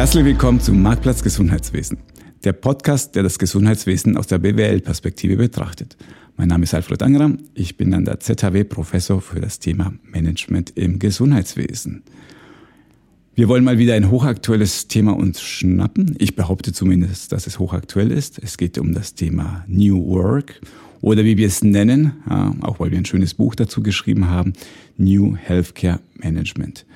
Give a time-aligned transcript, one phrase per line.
[0.00, 1.98] Herzlich willkommen zum Marktplatz Gesundheitswesen,
[2.42, 5.98] der Podcast, der das Gesundheitswesen aus der BWL-Perspektive betrachtet.
[6.38, 10.72] Mein Name ist Alfred Angerer, ich bin an der ZHW Professor für das Thema Management
[10.74, 12.02] im Gesundheitswesen.
[13.34, 16.16] Wir wollen mal wieder ein hochaktuelles Thema uns schnappen.
[16.18, 18.42] Ich behaupte zumindest, dass es hochaktuell ist.
[18.42, 20.62] Es geht um das Thema New Work
[21.02, 22.14] oder wie wir es nennen,
[22.62, 24.54] auch weil wir ein schönes Buch dazu geschrieben haben,
[24.96, 26.86] New Healthcare Management.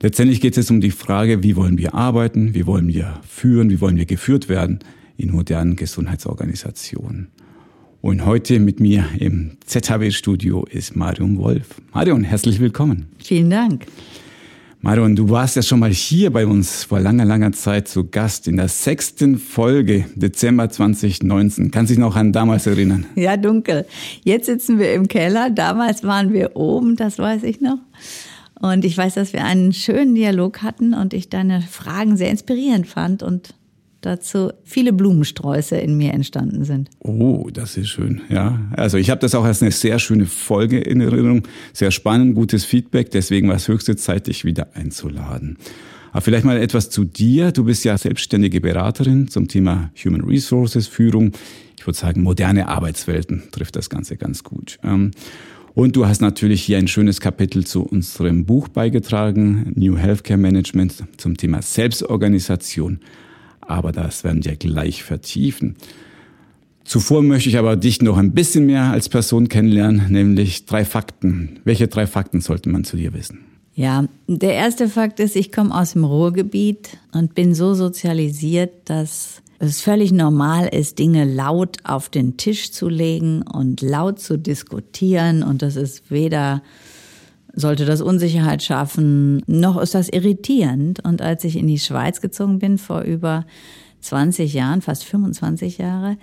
[0.00, 3.80] Letztendlich geht es um die Frage, wie wollen wir arbeiten, wie wollen wir führen, wie
[3.80, 4.78] wollen wir geführt werden
[5.16, 7.32] in modernen Gesundheitsorganisationen.
[8.00, 11.82] Und heute mit mir im ZHW-Studio ist Marion Wolf.
[11.92, 13.06] Marion, herzlich willkommen.
[13.18, 13.86] Vielen Dank.
[14.82, 18.46] Marion, du warst ja schon mal hier bei uns vor langer, langer Zeit zu Gast
[18.46, 21.72] in der sechsten Folge, Dezember 2019.
[21.72, 23.04] Kannst du dich noch an damals erinnern?
[23.16, 23.84] Ja, dunkel.
[24.22, 25.50] Jetzt sitzen wir im Keller.
[25.50, 27.78] Damals waren wir oben, das weiß ich noch.
[28.60, 32.86] Und ich weiß, dass wir einen schönen Dialog hatten und ich deine Fragen sehr inspirierend
[32.86, 33.54] fand und
[34.00, 36.90] dazu viele Blumensträuße in mir entstanden sind.
[37.00, 38.20] Oh, das ist schön.
[38.28, 41.42] Ja, also ich habe das auch als eine sehr schöne Folge in Erinnerung.
[41.72, 43.10] Sehr spannend, gutes Feedback.
[43.10, 45.58] Deswegen war es höchste Zeit, dich wieder einzuladen.
[46.10, 47.52] Aber vielleicht mal etwas zu dir.
[47.52, 51.32] Du bist ja selbstständige Beraterin zum Thema Human Resources Führung.
[51.76, 54.78] Ich würde sagen, moderne Arbeitswelten trifft das Ganze ganz gut.
[55.78, 61.04] Und du hast natürlich hier ein schönes Kapitel zu unserem Buch beigetragen, New Healthcare Management
[61.18, 62.98] zum Thema Selbstorganisation.
[63.60, 65.76] Aber das werden wir gleich vertiefen.
[66.82, 71.60] Zuvor möchte ich aber dich noch ein bisschen mehr als Person kennenlernen, nämlich drei Fakten.
[71.62, 73.44] Welche drei Fakten sollte man zu dir wissen?
[73.76, 79.42] Ja, der erste Fakt ist, ich komme aus dem Ruhrgebiet und bin so sozialisiert, dass
[79.58, 85.42] es völlig normal ist, Dinge laut auf den Tisch zu legen und laut zu diskutieren.
[85.42, 86.62] Und das ist weder
[87.54, 91.04] sollte das Unsicherheit schaffen, noch ist das irritierend.
[91.04, 93.46] Und als ich in die Schweiz gezogen bin, vor über
[94.00, 96.18] 20 Jahren, fast 25 Jahre,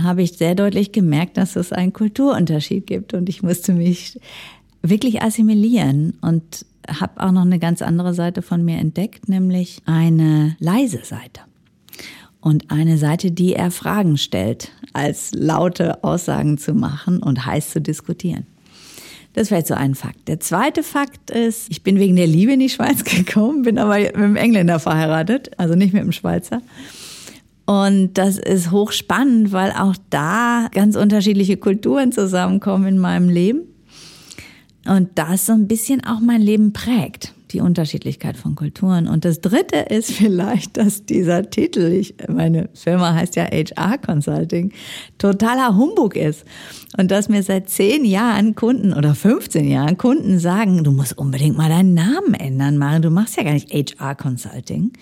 [0.00, 3.12] habe ich sehr deutlich gemerkt, dass es einen Kulturunterschied gibt.
[3.12, 4.18] Und ich musste mich
[4.80, 10.56] wirklich assimilieren und habe auch noch eine ganz andere Seite von mir entdeckt, nämlich eine
[10.60, 11.40] leise Seite
[12.44, 17.80] und eine Seite, die er Fragen stellt, als laute Aussagen zu machen und heiß zu
[17.80, 18.44] diskutieren.
[19.32, 20.28] Das wäre jetzt so ein Fakt.
[20.28, 23.98] Der zweite Fakt ist, ich bin wegen der Liebe in die Schweiz gekommen, bin aber
[23.98, 26.60] mit einem Engländer verheiratet, also nicht mit einem Schweizer.
[27.64, 33.62] Und das ist hochspannend, weil auch da ganz unterschiedliche Kulturen zusammenkommen in meinem Leben.
[34.86, 39.08] Und das so ein bisschen auch mein Leben prägt die Unterschiedlichkeit von Kulturen.
[39.08, 44.72] Und das Dritte ist vielleicht, dass dieser Titel, ich, meine Firma heißt ja HR Consulting,
[45.18, 46.44] totaler Humbug ist.
[46.98, 51.56] Und dass mir seit zehn Jahren Kunden oder 15 Jahren Kunden sagen, du musst unbedingt
[51.56, 53.02] mal deinen Namen ändern, Maren.
[53.02, 54.92] Du machst ja gar nicht HR Consulting.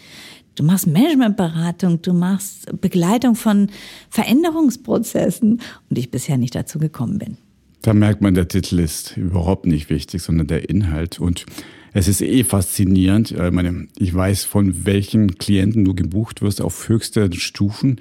[0.55, 3.71] Du machst Managementberatung, du machst Begleitung von
[4.11, 7.39] Veränderungsprozessen und ich bisher nicht dazu gekommen bin.
[7.81, 11.19] Da merkt man, der Titel ist überhaupt nicht wichtig, sondern der Inhalt.
[11.19, 11.47] Und
[11.93, 13.33] es ist eh faszinierend.
[13.33, 18.01] Ich, meine, ich weiß, von welchen Klienten du gebucht wirst auf höchste Stufen,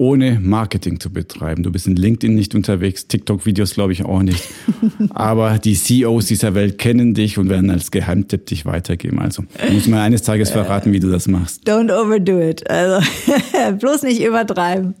[0.00, 1.64] ohne Marketing zu betreiben.
[1.64, 4.48] Du bist in LinkedIn nicht unterwegs, TikTok-Videos glaube ich auch nicht.
[5.10, 9.18] Aber die CEOs dieser Welt kennen dich und werden als Geheimtipp dich weitergeben.
[9.18, 11.68] Also du musst mir eines Tages verraten, wie du das machst.
[11.68, 12.68] Don't overdo it.
[12.70, 13.04] Also
[13.78, 14.94] bloß nicht übertreiben.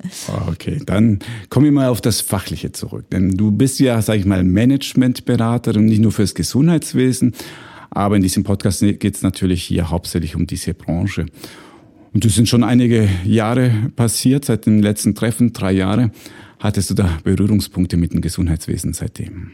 [0.48, 3.08] Okay, dann kommen wir mal auf das Fachliche zurück.
[3.12, 7.34] Denn du bist ja, sage ich mal, Managementberaterin, nicht nur fürs Gesundheitswesen,
[7.90, 11.26] aber in diesem Podcast geht es natürlich hier hauptsächlich um diese Branche.
[12.12, 16.10] Und es sind schon einige Jahre passiert, seit dem letzten Treffen, drei Jahre.
[16.58, 19.52] Hattest du da Berührungspunkte mit dem Gesundheitswesen seitdem?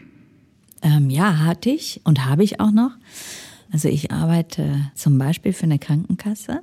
[0.81, 2.91] Ähm, ja, hatte ich und habe ich auch noch.
[3.71, 6.61] Also ich arbeite zum Beispiel für eine Krankenkasse.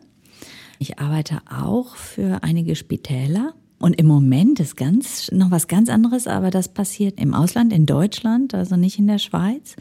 [0.78, 3.54] Ich arbeite auch für einige Spitäler.
[3.78, 7.84] Und im Moment ist ganz, noch was ganz anderes, aber das passiert im Ausland, in
[7.84, 9.76] Deutschland, also nicht in der Schweiz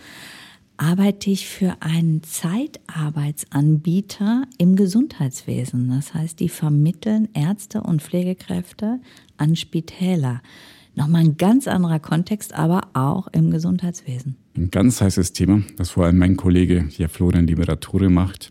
[0.78, 5.90] arbeite ich für einen Zeitarbeitsanbieter im Gesundheitswesen.
[5.90, 9.00] Das heißt, die vermitteln Ärzte und Pflegekräfte
[9.38, 10.42] an Spitäler.
[10.96, 14.36] Nochmal ein ganz anderer Kontext, aber auch im Gesundheitswesen.
[14.58, 18.50] Ein ganz heißes Thema, das vor allem mein Kollege hier Florian Liberatore macht.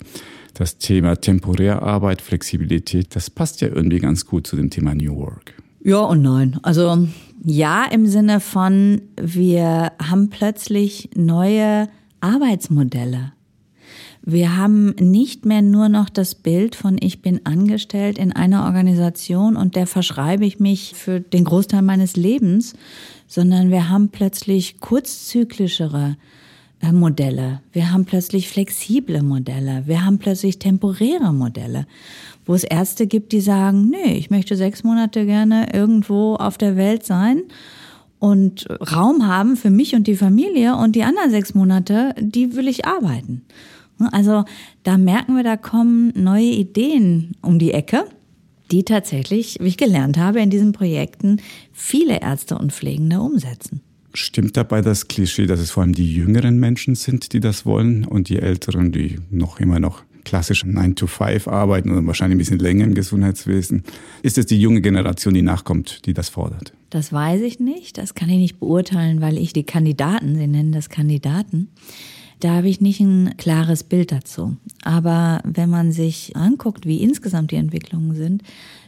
[0.55, 5.55] Das Thema Temporärarbeit, Flexibilität, das passt ja irgendwie ganz gut zu dem Thema New Work.
[5.83, 6.59] Ja und nein.
[6.63, 7.07] Also
[7.45, 11.89] ja im Sinne von, wir haben plötzlich neue
[12.21, 13.33] Arbeitsmodelle.
[14.23, 19.57] Wir haben nicht mehr nur noch das Bild von ich bin angestellt in einer Organisation
[19.57, 22.75] und der verschreibe ich mich für den Großteil meines Lebens,
[23.27, 26.19] sondern wir haben plötzlich kurzzyklischere
[26.83, 31.87] äh, Modelle, wir haben plötzlich flexible Modelle, wir haben plötzlich temporäre Modelle,
[32.45, 36.77] wo es Ärzte gibt, die sagen, nee, ich möchte sechs Monate gerne irgendwo auf der
[36.77, 37.43] Welt sein
[38.21, 42.69] und Raum haben für mich und die Familie und die anderen sechs Monate, die will
[42.69, 43.43] ich arbeiten.
[44.13, 44.45] Also
[44.83, 48.05] da merken wir, da kommen neue Ideen um die Ecke,
[48.71, 51.41] die tatsächlich, wie ich gelernt habe, in diesen Projekten
[51.73, 53.81] viele Ärzte und Pflegende umsetzen.
[54.13, 58.05] Stimmt dabei das Klischee, dass es vor allem die jüngeren Menschen sind, die das wollen
[58.05, 62.39] und die älteren, die noch immer noch klassisch 9 to 5 arbeiten oder wahrscheinlich ein
[62.39, 63.85] bisschen länger im Gesundheitswesen?
[64.23, 66.73] Ist es die junge Generation, die nachkommt, die das fordert?
[66.91, 67.99] Das weiß ich nicht.
[67.99, 71.69] Das kann ich nicht beurteilen, weil ich die Kandidaten, Sie nennen das Kandidaten,
[72.41, 74.57] da habe ich nicht ein klares Bild dazu.
[74.83, 78.43] Aber wenn man sich anguckt, wie insgesamt die Entwicklungen sind,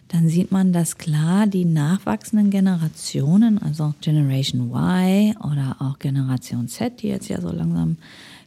[0.09, 7.03] dann sieht man, dass klar die nachwachsenden Generationen, also Generation Y oder auch Generation Z,
[7.03, 7.97] die jetzt ja so langsam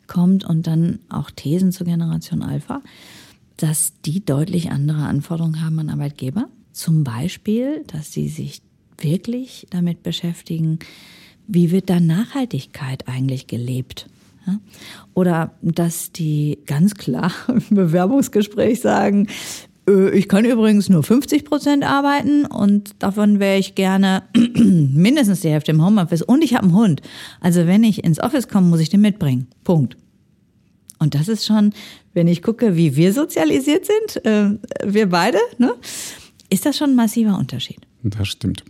[0.08, 2.82] kommt und dann auch Thesen zur Generation Alpha,
[3.58, 6.50] dass die deutlich andere Anforderungen haben an Arbeitgeber.
[6.72, 8.62] Zum Beispiel, dass sie sich
[8.98, 10.80] wirklich damit beschäftigen,
[11.48, 14.08] wie wird da Nachhaltigkeit eigentlich gelebt?
[15.14, 19.28] Oder dass die ganz klar im Bewerbungsgespräch sagen,
[19.88, 25.72] ich kann übrigens nur 50 Prozent arbeiten und davon wäre ich gerne mindestens die Hälfte
[25.72, 27.02] im Homeoffice und ich habe einen Hund.
[27.40, 29.48] Also wenn ich ins Office komme, muss ich den mitbringen.
[29.64, 29.96] Punkt.
[30.98, 31.74] Und das ist schon,
[32.14, 34.52] wenn ich gucke, wie wir sozialisiert sind, äh,
[34.84, 35.74] wir beide, ne,
[36.50, 37.80] ist das schon ein massiver Unterschied.
[38.02, 38.64] Das stimmt.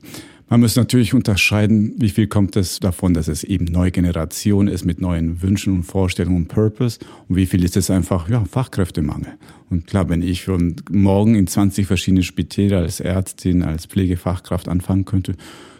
[0.47, 4.85] Man muss natürlich unterscheiden, wie viel kommt es davon, dass es eben neue Generation ist
[4.85, 9.33] mit neuen Wünschen und Vorstellungen und Purpose und wie viel ist es einfach ja, Fachkräftemangel.
[9.71, 15.05] Und klar, wenn ich von morgen in 20 verschiedene Spitäler als Ärztin, als Pflegefachkraft anfangen
[15.05, 15.35] könnte,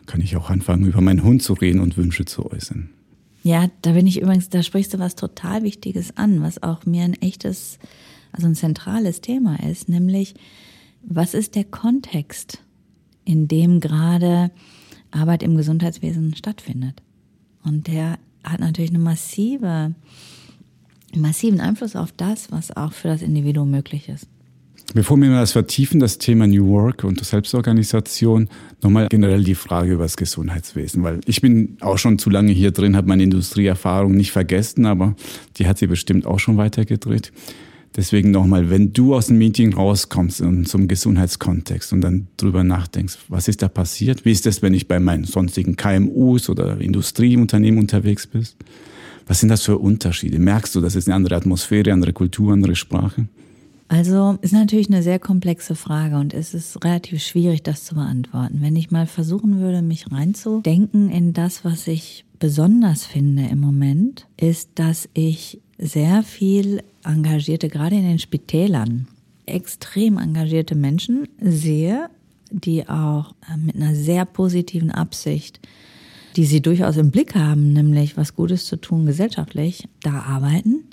[0.07, 2.89] kann ich auch anfangen, über meinen Hund zu reden und Wünsche zu äußern.
[3.43, 7.03] Ja, da bin ich übrigens, da sprichst du was total Wichtiges an, was auch mir
[7.03, 7.77] ein echtes,
[8.31, 10.33] also ein zentrales Thema ist, nämlich
[11.03, 12.64] was ist der Kontext?
[13.25, 14.51] In dem gerade
[15.11, 17.01] Arbeit im Gesundheitswesen stattfindet.
[17.63, 19.93] Und der hat natürlich eine massive,
[21.15, 24.27] massiven Einfluss auf das, was auch für das Individuum möglich ist.
[24.93, 28.49] Bevor wir das vertiefen, das Thema New Work und Selbstorganisation,
[28.81, 32.71] nochmal generell die Frage über das Gesundheitswesen, weil ich bin auch schon zu lange hier
[32.71, 35.15] drin, habe meine Industrieerfahrung nicht vergessen, aber
[35.57, 37.31] die hat sie bestimmt auch schon weitergedreht.
[37.95, 43.17] Deswegen nochmal, wenn du aus dem Meeting rauskommst und zum Gesundheitskontext und dann drüber nachdenkst,
[43.29, 44.25] was ist da passiert?
[44.25, 48.57] Wie ist das, wenn ich bei meinen sonstigen KMUs oder Industrieunternehmen unterwegs bist?
[49.27, 50.39] Was sind das für Unterschiede?
[50.39, 53.27] Merkst du, das ist eine andere Atmosphäre, andere Kultur, andere Sprache?
[53.87, 58.57] Also ist natürlich eine sehr komplexe Frage und es ist relativ schwierig, das zu beantworten.
[58.61, 64.27] Wenn ich mal versuchen würde, mich reinzudenken in das, was ich besonders finde im Moment,
[64.37, 69.07] ist, dass ich sehr viel engagierte, gerade in den Spitälern,
[69.45, 72.09] extrem engagierte Menschen sehe,
[72.51, 75.59] die auch äh, mit einer sehr positiven Absicht,
[76.35, 80.83] die sie durchaus im Blick haben, nämlich was Gutes zu tun gesellschaftlich, da arbeiten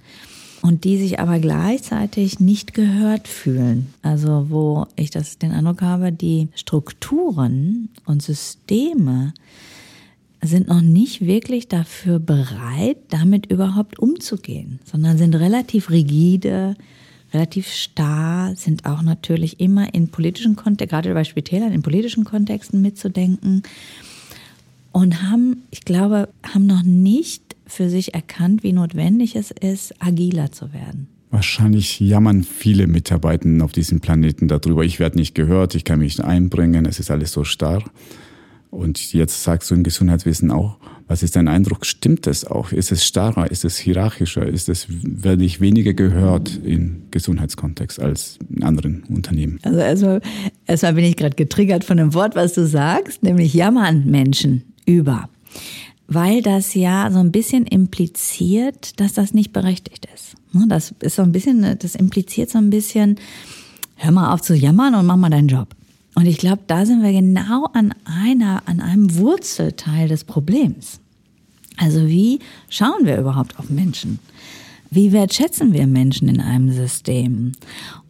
[0.63, 3.93] und die sich aber gleichzeitig nicht gehört fühlen.
[4.03, 9.35] Also wo ich das den Eindruck habe, die Strukturen und Systeme,
[10.43, 16.77] sind noch nicht wirklich dafür bereit, damit überhaupt umzugehen, sondern sind relativ rigide,
[17.33, 22.83] relativ starr, sind auch natürlich immer in politischen Kontexten, gerade bei Spitälern, in politischen Kontexten
[22.83, 23.63] mitzudenken
[24.91, 30.53] und haben, ich glaube, haben noch nicht für sich erkannt, wie notwendig es ist, agiler
[30.53, 31.09] zu werden.
[31.31, 34.85] Wahrscheinlich jammern viele Mitarbeiter auf diesem Planeten darüber.
[34.85, 37.83] Ich werde nicht gehört, ich kann mich nicht einbringen, es ist alles so starr.
[38.73, 41.85] Und jetzt sagst du im Gesundheitswesen auch, was ist dein Eindruck?
[41.85, 42.73] Stimmt das auch?
[42.73, 43.51] Ist es starrer?
[43.51, 44.47] Ist es hierarchischer?
[44.47, 49.59] Ist es, werde ich weniger gehört im Gesundheitskontext als in anderen Unternehmen?
[49.63, 50.23] Also erstmal,
[50.67, 55.29] erstmal bin ich gerade getriggert von dem Wort, was du sagst, nämlich jammern Menschen über.
[56.07, 60.35] Weil das ja so ein bisschen impliziert, dass das nicht berechtigt ist.
[60.55, 63.17] Ne, das ist so ein bisschen, das impliziert so ein bisschen,
[63.97, 65.77] hör mal auf zu jammern und mach mal deinen Job.
[66.15, 71.01] Und ich glaube, da sind wir genau an einer, an einem Wurzelteil des Problems.
[71.77, 72.39] Also wie
[72.69, 74.19] schauen wir überhaupt auf Menschen?
[74.91, 77.53] Wie wertschätzen wir Menschen in einem System?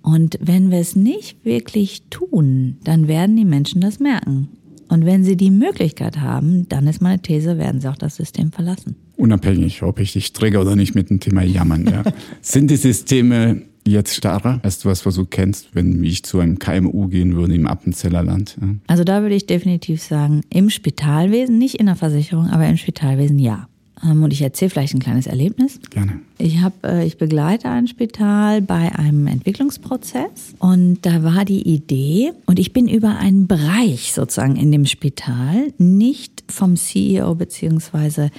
[0.03, 4.49] Und wenn wir es nicht wirklich tun, dann werden die Menschen das merken.
[4.89, 8.51] Und wenn sie die Möglichkeit haben, dann ist meine These, werden sie auch das System
[8.51, 8.97] verlassen.
[9.17, 11.87] Unabhängig, ob ich dich träge oder nicht mit dem Thema Jammern.
[11.87, 12.03] Ja.
[12.43, 16.59] Sind die Systeme jetzt starrer als du was, was du kennst, wenn ich zu einem
[16.59, 18.57] KMU gehen würde im Appenzellerland?
[18.61, 18.69] Ja.
[18.87, 23.39] Also da würde ich definitiv sagen, im Spitalwesen, nicht in der Versicherung, aber im Spitalwesen
[23.39, 23.69] ja.
[24.05, 25.81] Ähm, und ich erzähle vielleicht ein kleines Erlebnis.
[25.91, 26.21] Gerne.
[26.39, 32.33] Ich, hab, äh, ich begleite ein Spital bei einem Entwicklungsprozess und da war die Idee,
[32.47, 38.31] und ich bin über einen Bereich sozusagen in dem Spital, nicht vom CEO beziehungsweise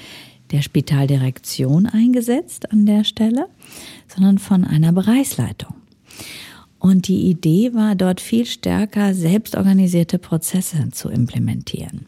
[0.54, 3.48] der Spitaldirektion eingesetzt an der Stelle,
[4.08, 5.76] sondern von einer Bereichsleitung.
[6.80, 12.06] Und die Idee war, dort viel stärker selbstorganisierte Prozesse zu implementieren.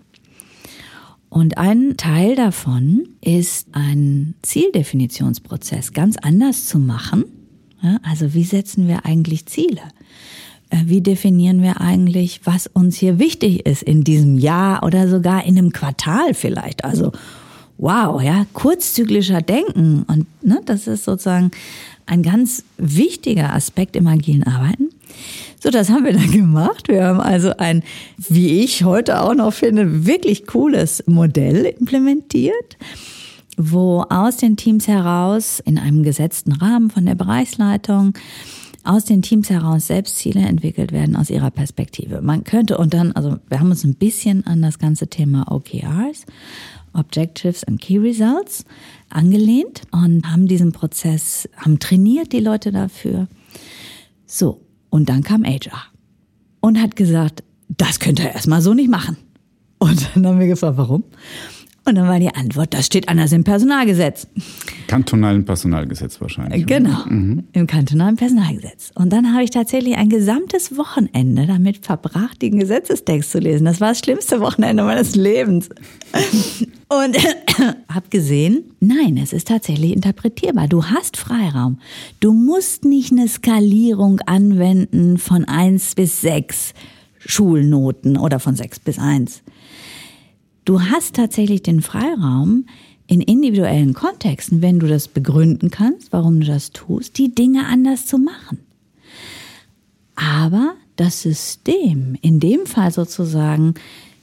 [1.29, 7.25] Und ein Teil davon ist ein Zieldefinitionsprozess ganz anders zu machen.
[8.03, 9.81] Also wie setzen wir eigentlich Ziele?
[10.69, 15.45] Äh, wie definieren wir eigentlich, was uns hier wichtig ist in diesem Jahr oder sogar
[15.45, 16.85] in einem Quartal vielleicht?
[16.85, 17.11] Also
[17.77, 20.03] wow, ja, kurzzyklischer Denken.
[20.07, 21.51] Und ne, das ist sozusagen
[22.05, 24.89] ein ganz wichtiger Aspekt im agilen Arbeiten.
[25.59, 26.87] So, das haben wir dann gemacht.
[26.87, 27.83] Wir haben also ein,
[28.17, 32.77] wie ich heute auch noch finde, wirklich cooles Modell implementiert,
[33.57, 38.13] wo aus den Teams heraus in einem gesetzten Rahmen von der Bereichsleitung
[38.83, 42.21] aus den Teams heraus Selbstziele entwickelt werden aus ihrer Perspektive.
[42.21, 46.25] Man könnte und dann, also wir haben uns ein bisschen an das ganze Thema OKRs,
[46.95, 48.65] Objectives and Key Results,
[49.09, 53.27] angelehnt und haben diesen Prozess, haben trainiert die Leute dafür.
[54.25, 55.83] So, und dann kam HR
[56.61, 59.17] und hat gesagt, das könnt ihr erstmal so nicht machen.
[59.77, 61.03] Und dann haben wir gefragt, warum?
[61.87, 64.27] Und dann war die Antwort, das steht anders im Personalgesetz.
[64.87, 66.65] Kantonalen Personalgesetz wahrscheinlich.
[66.65, 67.43] Genau, mhm.
[67.53, 68.91] im kantonalen Personalgesetz.
[68.95, 73.65] Und dann habe ich tatsächlich ein gesamtes Wochenende damit verbracht, den Gesetzestext zu lesen.
[73.65, 75.69] Das war das schlimmste Wochenende meines Lebens.
[76.87, 77.17] Und
[77.87, 80.67] habe gesehen, nein, es ist tatsächlich interpretierbar.
[80.67, 81.77] Du hast Freiraum.
[82.19, 86.73] Du musst nicht eine Skalierung anwenden von eins bis sechs
[87.19, 89.43] Schulnoten oder von sechs bis eins.
[90.65, 92.65] Du hast tatsächlich den Freiraum,
[93.07, 98.07] in individuellen Kontexten, wenn du das begründen kannst, warum du das tust, die Dinge anders
[98.07, 98.59] zu machen.
[100.15, 103.75] Aber das System, in dem Fall sozusagen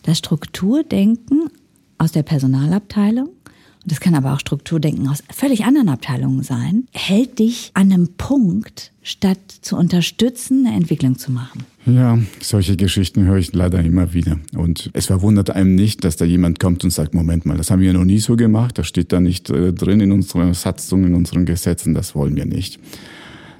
[0.02, 1.48] das Strukturdenken
[1.98, 3.28] aus der Personalabteilung,
[3.82, 8.08] und das kann aber auch Strukturdenken aus völlig anderen Abteilungen sein, hält dich an einem
[8.16, 11.64] Punkt, statt zu unterstützen, eine Entwicklung zu machen.
[11.84, 14.38] Ja, solche Geschichten höre ich leider immer wieder.
[14.54, 17.82] Und es verwundert einem nicht, dass da jemand kommt und sagt, Moment mal, das haben
[17.82, 21.14] wir noch nie so gemacht, das steht da nicht äh, drin in unserer Satzung, in
[21.14, 22.78] unseren Gesetzen, das wollen wir nicht.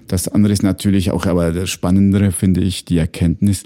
[0.07, 3.65] Das andere ist natürlich auch, aber das Spannendere finde ich, die Erkenntnis,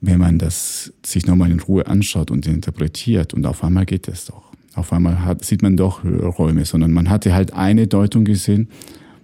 [0.00, 4.26] wenn man das sich nochmal in Ruhe anschaut und interpretiert und auf einmal geht es
[4.26, 4.47] doch.
[4.78, 8.68] Auf einmal hat, sieht man doch Räume, sondern man hatte halt eine Deutung gesehen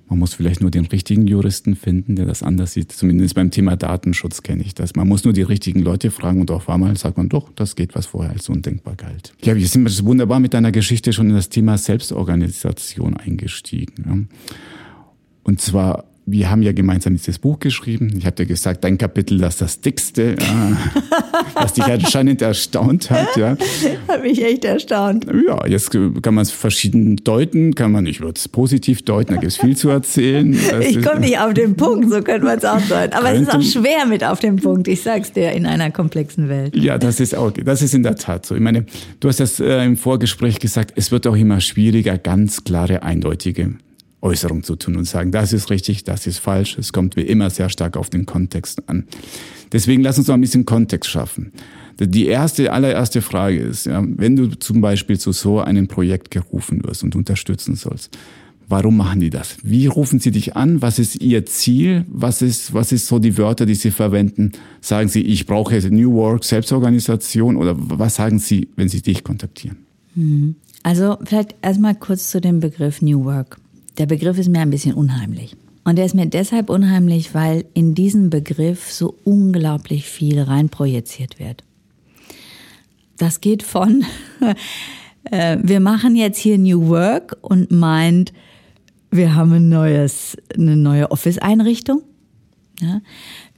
[0.09, 2.93] man muss vielleicht nur den richtigen Juristen finden, der das anders sieht.
[2.93, 4.95] Zumindest beim Thema Datenschutz kenne ich das.
[4.95, 7.95] Man muss nur die richtigen Leute fragen und auf einmal sagt man doch, das geht,
[7.95, 9.33] was vorher als undenkbar galt.
[9.43, 14.29] Ja, wir sind wunderbar mit deiner Geschichte schon in das Thema Selbstorganisation eingestiegen.
[15.43, 18.15] Und zwar wir haben ja gemeinsam dieses Buch geschrieben.
[18.17, 20.77] Ich habe dir gesagt, dein Kapitel, das ist das dickste, ja,
[21.55, 23.37] was dich anscheinend erstaunt hat.
[23.37, 23.57] Ja.
[24.09, 25.27] Hat mich echt erstaunt.
[25.47, 29.41] Ja, jetzt kann man es verschieden deuten, kann man, ich würde es positiv deuten, da
[29.41, 30.57] gibt es viel zu erzählen.
[30.75, 33.13] Das ich komme nicht auf den Punkt, so könnte man es auch deuten.
[33.13, 36.49] Aber es ist auch schwer mit auf den Punkt, ich sag's dir, in einer komplexen
[36.49, 36.75] Welt.
[36.75, 38.55] Ja, das ist auch, das ist in der Tat so.
[38.55, 38.87] Ich meine,
[39.21, 43.75] du hast das äh, im Vorgespräch gesagt, es wird auch immer schwieriger, ganz klare, eindeutige
[44.25, 46.79] Äußerung zu tun und sagen, das ist richtig, das ist falsch.
[46.79, 49.05] Es kommt wie immer sehr stark auf den Kontext an.
[49.73, 51.53] Deswegen lass uns noch ein bisschen Kontext schaffen.
[52.01, 56.83] Die erste, allererste Frage ist, ja, wenn du zum Beispiel zu so einem Projekt gerufen
[56.85, 58.17] wirst und unterstützen sollst,
[58.69, 59.59] warum machen die das?
[59.63, 60.83] Wie rufen sie dich an?
[60.83, 62.05] Was ist ihr Ziel?
[62.09, 64.53] Was ist, was ist so die Wörter, die sie verwenden?
[64.81, 69.79] Sagen sie, ich brauche New Work, Selbstorganisation oder was sagen sie, wenn sie dich kontaktieren?
[70.15, 70.57] Mhm.
[70.83, 73.59] Also vielleicht erstmal kurz zu dem Begriff New Work.
[73.99, 75.57] Der Begriff ist mir ein bisschen unheimlich.
[75.85, 81.63] Und er ist mir deshalb unheimlich, weil in diesen Begriff so unglaublich viel reinprojiziert wird.
[83.19, 84.05] Das geht von,
[85.31, 88.33] äh, wir machen jetzt hier New Work und meint,
[89.11, 92.03] wir haben ein neues, eine neue Office-Einrichtung.
[92.81, 93.01] Ja,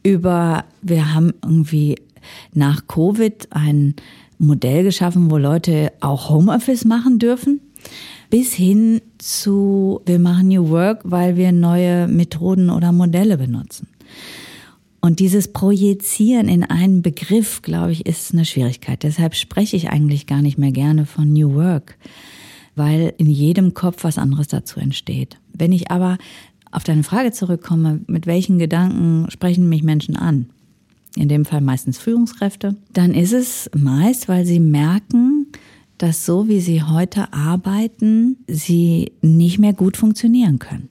[0.03, 1.97] über, wir haben irgendwie
[2.53, 3.95] nach Covid ein
[4.39, 7.61] Modell geschaffen, wo Leute auch Homeoffice machen dürfen
[8.31, 13.89] bis hin zu, wir machen New Work, weil wir neue Methoden oder Modelle benutzen.
[15.01, 19.05] Und dieses Projizieren in einen Begriff, glaube ich, ist eine Schwierigkeit.
[19.05, 21.97] Deshalb spreche ich eigentlich gar nicht mehr gerne von New Work,
[22.75, 25.39] weil in jedem Kopf was anderes dazu entsteht.
[25.53, 26.19] Wenn ich aber
[26.73, 30.47] auf deine Frage zurückkomme, mit welchen Gedanken sprechen mich Menschen an?
[31.15, 32.75] In dem Fall meistens Führungskräfte.
[32.93, 35.36] Dann ist es meist, weil sie merken,
[35.99, 40.89] dass so wie sie heute arbeiten, sie nicht mehr gut funktionieren können.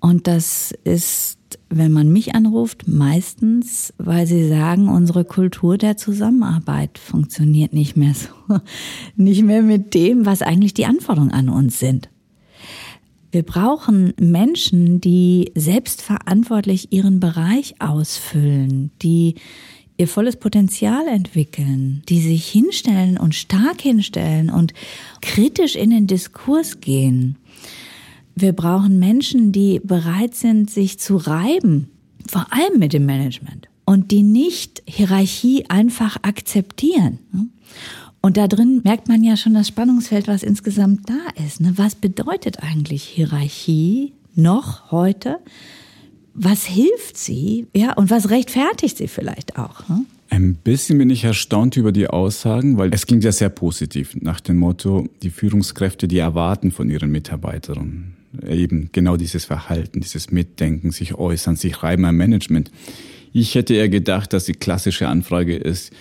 [0.00, 1.38] Und das ist,
[1.70, 8.14] wenn man mich anruft, meistens, weil sie sagen, unsere Kultur der Zusammenarbeit funktioniert nicht mehr
[8.14, 8.60] so,
[9.16, 12.08] nicht mehr mit dem, was eigentlich die Anforderungen an uns sind.
[13.30, 19.34] Wir brauchen Menschen, die selbstverantwortlich ihren Bereich ausfüllen, die
[19.98, 24.72] ihr volles Potenzial entwickeln, die sich hinstellen und stark hinstellen und
[25.20, 27.36] kritisch in den Diskurs gehen.
[28.34, 31.90] Wir brauchen Menschen, die bereit sind, sich zu reiben,
[32.26, 37.18] vor allem mit dem Management und die nicht Hierarchie einfach akzeptieren.
[38.20, 41.60] Und da drin merkt man ja schon das Spannungsfeld, was insgesamt da ist.
[41.60, 41.72] Ne?
[41.76, 45.38] Was bedeutet eigentlich Hierarchie noch heute?
[46.40, 47.66] Was hilft sie?
[47.74, 49.88] Ja, und was rechtfertigt sie vielleicht auch?
[49.88, 50.04] Ne?
[50.30, 54.40] Ein bisschen bin ich erstaunt über die Aussagen, weil es klingt ja sehr positiv nach
[54.40, 58.14] dem Motto, die Führungskräfte, die erwarten von ihren Mitarbeitern
[58.46, 62.70] eben genau dieses Verhalten, dieses Mitdenken, sich äußern, sich reiben am Management.
[63.32, 65.92] Ich hätte eher gedacht, dass die klassische Anfrage ist,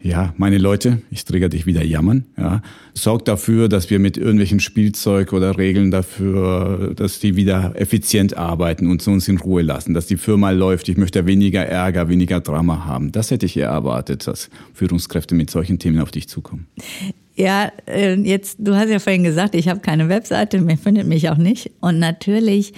[0.00, 2.62] ja, meine Leute, ich trigger dich wieder jammern, ja,
[2.94, 8.86] sorgt dafür, dass wir mit irgendwelchen Spielzeug oder Regeln dafür, dass die wieder effizient arbeiten
[8.88, 10.88] und uns in Ruhe lassen, dass die Firma läuft.
[10.88, 13.12] Ich möchte weniger Ärger, weniger Drama haben.
[13.12, 16.66] Das hätte ich eher erwartet, dass Führungskräfte mit solchen Themen auf dich zukommen.
[17.34, 21.28] Ja, äh, jetzt, du hast ja vorhin gesagt, ich habe keine Webseite, mir findet mich
[21.28, 21.70] auch nicht.
[21.80, 22.72] Und natürlich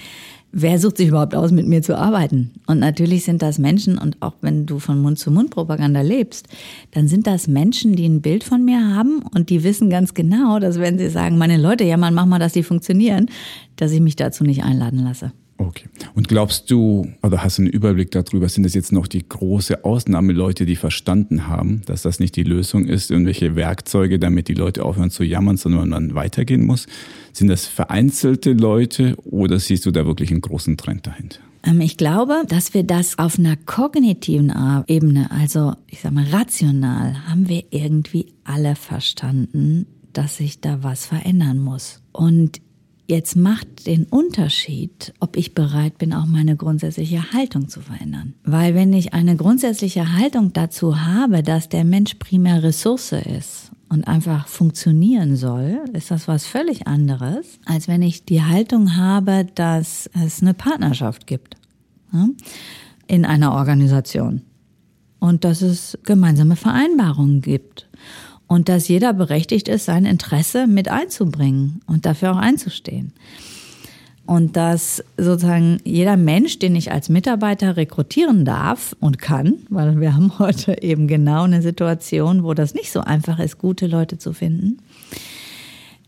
[0.51, 2.51] wer sucht sich überhaupt aus, mit mir zu arbeiten?
[2.67, 6.47] Und natürlich sind das Menschen, und auch wenn du von Mund-zu-Mund-Propaganda lebst,
[6.91, 10.59] dann sind das Menschen, die ein Bild von mir haben und die wissen ganz genau,
[10.59, 13.27] dass wenn sie sagen, meine Leute, ja, man, mach mal, dass die funktionieren,
[13.75, 15.31] dass ich mich dazu nicht einladen lasse.
[15.59, 15.89] Okay.
[16.15, 19.83] Und glaubst du, oder hast du einen Überblick darüber, sind das jetzt noch die große
[19.83, 24.53] Ausnahme Leute, die verstanden haben, dass das nicht die Lösung ist, irgendwelche Werkzeuge, damit die
[24.53, 26.87] Leute aufhören zu jammern, sondern man weitergehen muss?
[27.33, 31.39] Sind das vereinzelte Leute oder siehst du da wirklich einen großen Trend dahinter?
[31.63, 34.53] Ähm, ich glaube, dass wir das auf einer kognitiven
[34.87, 41.05] Ebene, also ich sag mal rational, haben wir irgendwie alle verstanden, dass sich da was
[41.05, 42.01] verändern muss.
[42.13, 42.61] Und
[43.09, 48.35] Jetzt macht den Unterschied, ob ich bereit bin, auch meine grundsätzliche Haltung zu verändern.
[48.43, 54.07] Weil wenn ich eine grundsätzliche Haltung dazu habe, dass der Mensch primär Ressource ist und
[54.07, 60.07] einfach funktionieren soll, ist das was völlig anderes, als wenn ich die Haltung habe, dass
[60.23, 61.55] es eine Partnerschaft gibt
[63.07, 64.43] in einer Organisation
[65.17, 67.88] und dass es gemeinsame Vereinbarungen gibt
[68.49, 73.13] und dass jeder berechtigt ist, sein Interesse mit einzubringen und dafür auch einzustehen.
[74.25, 80.15] Und dass sozusagen jeder Mensch, den ich als Mitarbeiter rekrutieren darf und kann, weil wir
[80.15, 84.33] haben heute eben genau eine Situation, wo das nicht so einfach ist, gute Leute zu
[84.33, 84.79] finden,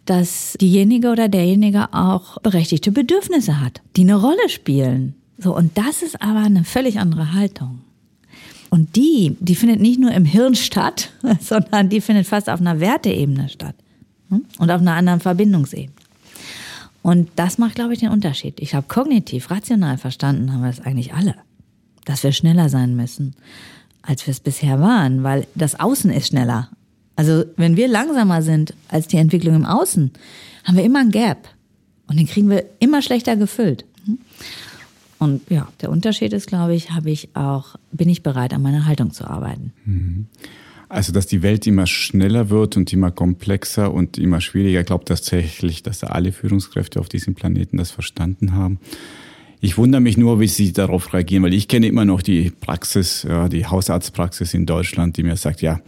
[0.06, 5.14] dass diejenige oder derjenige auch berechtigte Bedürfnisse hat, die eine Rolle spielen.
[5.38, 7.82] So, und das ist aber eine völlig andere Haltung.
[8.72, 12.80] Und die, die findet nicht nur im Hirn statt, sondern die findet fast auf einer
[12.80, 13.76] Werteebene statt
[14.30, 14.46] hm?
[14.58, 15.92] und auf einer anderen Verbindungsebene.
[17.02, 18.60] Und das macht, glaube ich, den Unterschied.
[18.62, 21.36] Ich habe kognitiv, rational verstanden, haben wir es eigentlich alle,
[22.06, 23.36] dass wir schneller sein müssen,
[24.04, 26.70] als wir es bisher waren, weil das Außen ist schneller.
[27.18, 30.12] Also wenn wir langsamer sind als die Entwicklung im Außen,
[30.64, 31.50] haben wir immer ein Gap
[32.08, 33.84] und den kriegen wir immer schlechter gefüllt.
[35.22, 38.88] Und ja, der Unterschied ist, glaube ich, habe ich auch, bin ich bereit, an meiner
[38.88, 39.72] Haltung zu arbeiten.
[39.86, 40.26] Mhm.
[40.90, 45.06] Also, dass die Welt immer schneller wird und immer komplexer und immer schwieriger, ich glaube
[45.06, 48.80] tatsächlich, dass alle Führungskräfte auf diesem Planeten das verstanden haben.
[49.60, 53.28] Ich wundere mich nur, wie sie darauf reagieren, weil ich kenne immer noch die Praxis,
[53.52, 55.82] die Hausarztpraxis in Deutschland, die mir sagt, ja,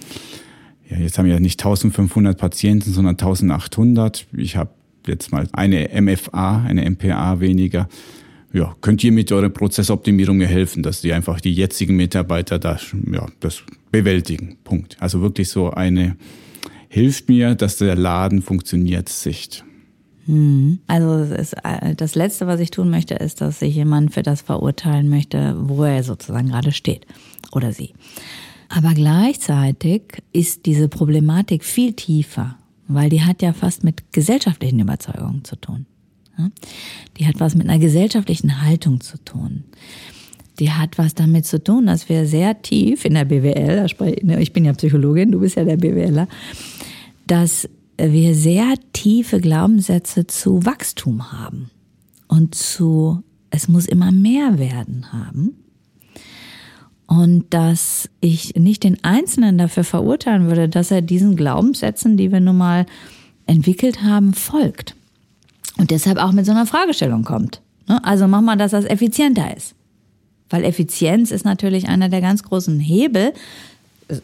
[0.87, 4.27] ja jetzt haben wir nicht 1500 Patienten, sondern 1800.
[4.37, 4.69] Ich habe
[5.07, 7.89] jetzt mal eine MFA, eine MPA weniger
[8.53, 12.79] ja, könnt ihr mit eurer Prozessoptimierung helfen, dass die einfach die jetzigen Mitarbeiter da,
[13.11, 14.57] ja, das bewältigen.
[14.63, 14.95] Punkt.
[14.99, 16.15] Also wirklich so eine
[16.87, 19.65] hilft mir, dass der Laden funktioniert Sicht.
[20.25, 20.79] Hm.
[20.85, 25.09] Also äh, das Letzte, was ich tun möchte, ist, dass ich jemanden für das verurteilen
[25.09, 27.07] möchte, wo er sozusagen gerade steht
[27.51, 27.93] oder sie.
[28.69, 35.43] Aber gleichzeitig ist diese Problematik viel tiefer, weil die hat ja fast mit gesellschaftlichen Überzeugungen
[35.43, 35.87] zu tun.
[37.17, 39.63] Die hat was mit einer gesellschaftlichen Haltung zu tun.
[40.59, 43.87] Die hat was damit zu tun, dass wir sehr tief in der BWL,
[44.23, 46.27] ne, ich bin ja Psychologin, du bist ja der BWLer,
[47.25, 47.67] dass
[47.97, 51.69] wir sehr tiefe Glaubenssätze zu Wachstum haben
[52.27, 55.55] und zu, es muss immer mehr werden haben.
[57.07, 62.39] und dass ich nicht den Einzelnen dafür verurteilen würde, dass er diesen Glaubenssätzen, die wir
[62.39, 62.85] nun mal
[63.45, 64.95] entwickelt haben, folgt.
[65.77, 67.61] Und deshalb auch mit so einer Fragestellung kommt.
[67.87, 68.03] Ne?
[68.03, 69.75] Also mach mal, dass das effizienter ist.
[70.49, 73.33] Weil Effizienz ist natürlich einer der ganz großen Hebel,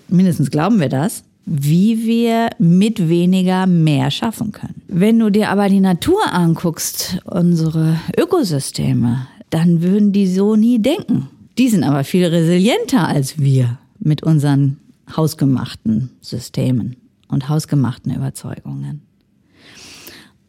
[0.08, 4.82] mindestens glauben wir das, wie wir mit weniger mehr schaffen können.
[4.88, 11.28] Wenn du dir aber die Natur anguckst, unsere Ökosysteme, dann würden die so nie denken.
[11.58, 14.78] Die sind aber viel resilienter als wir mit unseren
[15.16, 16.96] hausgemachten Systemen
[17.28, 19.02] und hausgemachten Überzeugungen.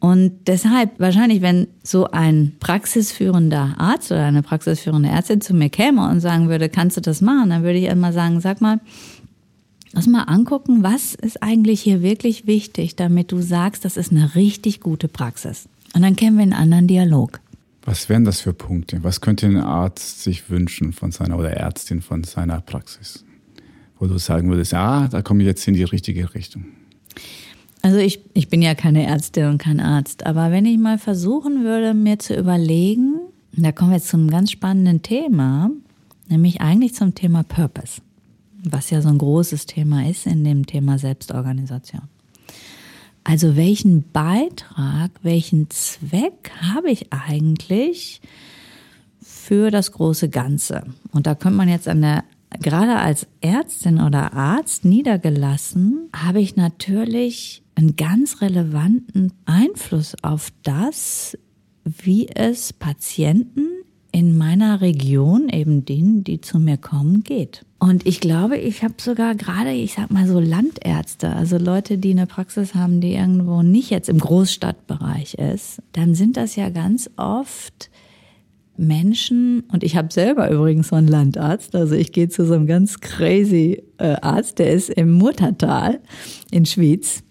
[0.01, 6.09] Und deshalb, wahrscheinlich, wenn so ein praxisführender Arzt oder eine praxisführende Ärztin zu mir käme
[6.09, 8.79] und sagen würde, kannst du das machen, dann würde ich einmal sagen, sag mal,
[9.93, 14.33] lass mal angucken, was ist eigentlich hier wirklich wichtig, damit du sagst, das ist eine
[14.33, 15.69] richtig gute Praxis.
[15.93, 17.39] Und dann kennen wir einen anderen Dialog.
[17.83, 19.03] Was wären das für Punkte?
[19.03, 23.23] Was könnte ein Arzt sich wünschen von seiner oder Ärztin von seiner Praxis?
[23.99, 26.65] Wo du sagen würdest, ja, da komme ich jetzt in die richtige Richtung.
[27.81, 31.63] Also ich, ich bin ja keine Ärztin und kein Arzt, aber wenn ich mal versuchen
[31.63, 33.15] würde, mir zu überlegen,
[33.53, 35.71] da kommen wir jetzt zu einem ganz spannenden Thema,
[36.29, 38.01] nämlich eigentlich zum Thema Purpose,
[38.63, 42.03] was ja so ein großes Thema ist in dem Thema Selbstorganisation.
[43.23, 48.21] Also welchen Beitrag, welchen Zweck habe ich eigentlich
[49.21, 50.83] für das große Ganze?
[51.11, 52.23] Und da könnte man jetzt an der
[52.59, 61.37] gerade als Ärztin oder Arzt niedergelassen, habe ich natürlich einen ganz relevanten Einfluss auf das,
[61.83, 63.67] wie es Patienten
[64.11, 67.65] in meiner Region, eben denen, die zu mir kommen, geht.
[67.79, 72.11] Und ich glaube, ich habe sogar gerade, ich sag mal so Landärzte, also Leute, die
[72.11, 77.09] eine Praxis haben, die irgendwo nicht jetzt im Großstadtbereich ist, dann sind das ja ganz
[77.15, 77.89] oft
[78.81, 82.67] Menschen, und ich habe selber übrigens so einen Landarzt, also ich gehe zu so einem
[82.67, 85.99] ganz crazy äh, Arzt, der ist im Murtertal
[86.49, 87.23] in Schwyz,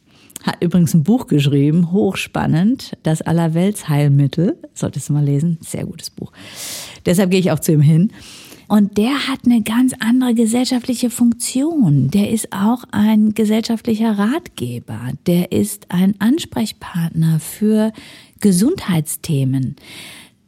[0.44, 6.32] hat übrigens ein Buch geschrieben, hochspannend, das Allerweltsheilmittel, solltest du mal lesen, sehr gutes Buch.
[7.04, 8.12] Deshalb gehe ich auch zu ihm hin.
[8.68, 12.08] Und der hat eine ganz andere gesellschaftliche Funktion.
[12.12, 15.10] Der ist auch ein gesellschaftlicher Ratgeber.
[15.26, 17.92] Der ist ein Ansprechpartner für
[18.38, 19.74] Gesundheitsthemen.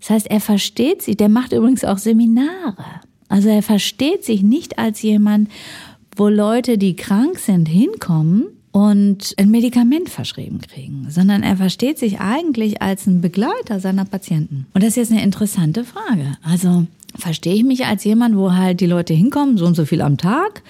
[0.03, 2.85] Das heißt, er versteht sich, der macht übrigens auch Seminare.
[3.29, 5.49] Also er versteht sich nicht als jemand,
[6.17, 12.19] wo Leute, die krank sind, hinkommen und ein Medikament verschrieben kriegen, sondern er versteht sich
[12.19, 14.67] eigentlich als ein Begleiter seiner Patienten.
[14.75, 16.37] Und das ist jetzt eine interessante Frage.
[16.43, 16.85] Also
[17.15, 20.19] verstehe ich mich als jemand, wo halt die Leute hinkommen, so und so viel am
[20.19, 20.65] Tag,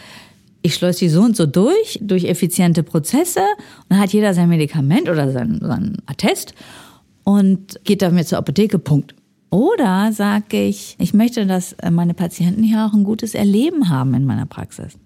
[0.60, 4.50] ich schleuse die so und so durch, durch effiziente Prozesse und dann hat jeder sein
[4.50, 6.54] Medikament oder sein, sein Attest
[7.24, 9.14] und geht damit zur Apotheke, Punkt.
[9.52, 14.24] Oder sage ich, ich möchte, dass meine Patienten hier auch ein gutes Erleben haben in
[14.24, 14.98] meiner Praxis.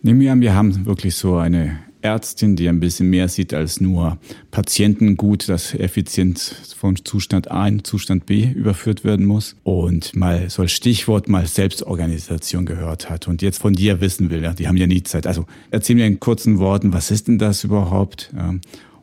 [0.00, 3.82] Nehmen wir an, wir haben wirklich so eine Ärztin, die ein bisschen mehr sieht als
[3.82, 4.16] nur
[4.50, 6.38] Patienten gut, dass effizient
[6.74, 11.46] von Zustand A in Zustand B überführt werden muss und mal so als Stichwort mal
[11.46, 15.26] Selbstorganisation gehört hat und jetzt von dir wissen will, die haben ja nie Zeit.
[15.26, 18.32] Also erzähl mir in kurzen Worten, was ist denn das überhaupt?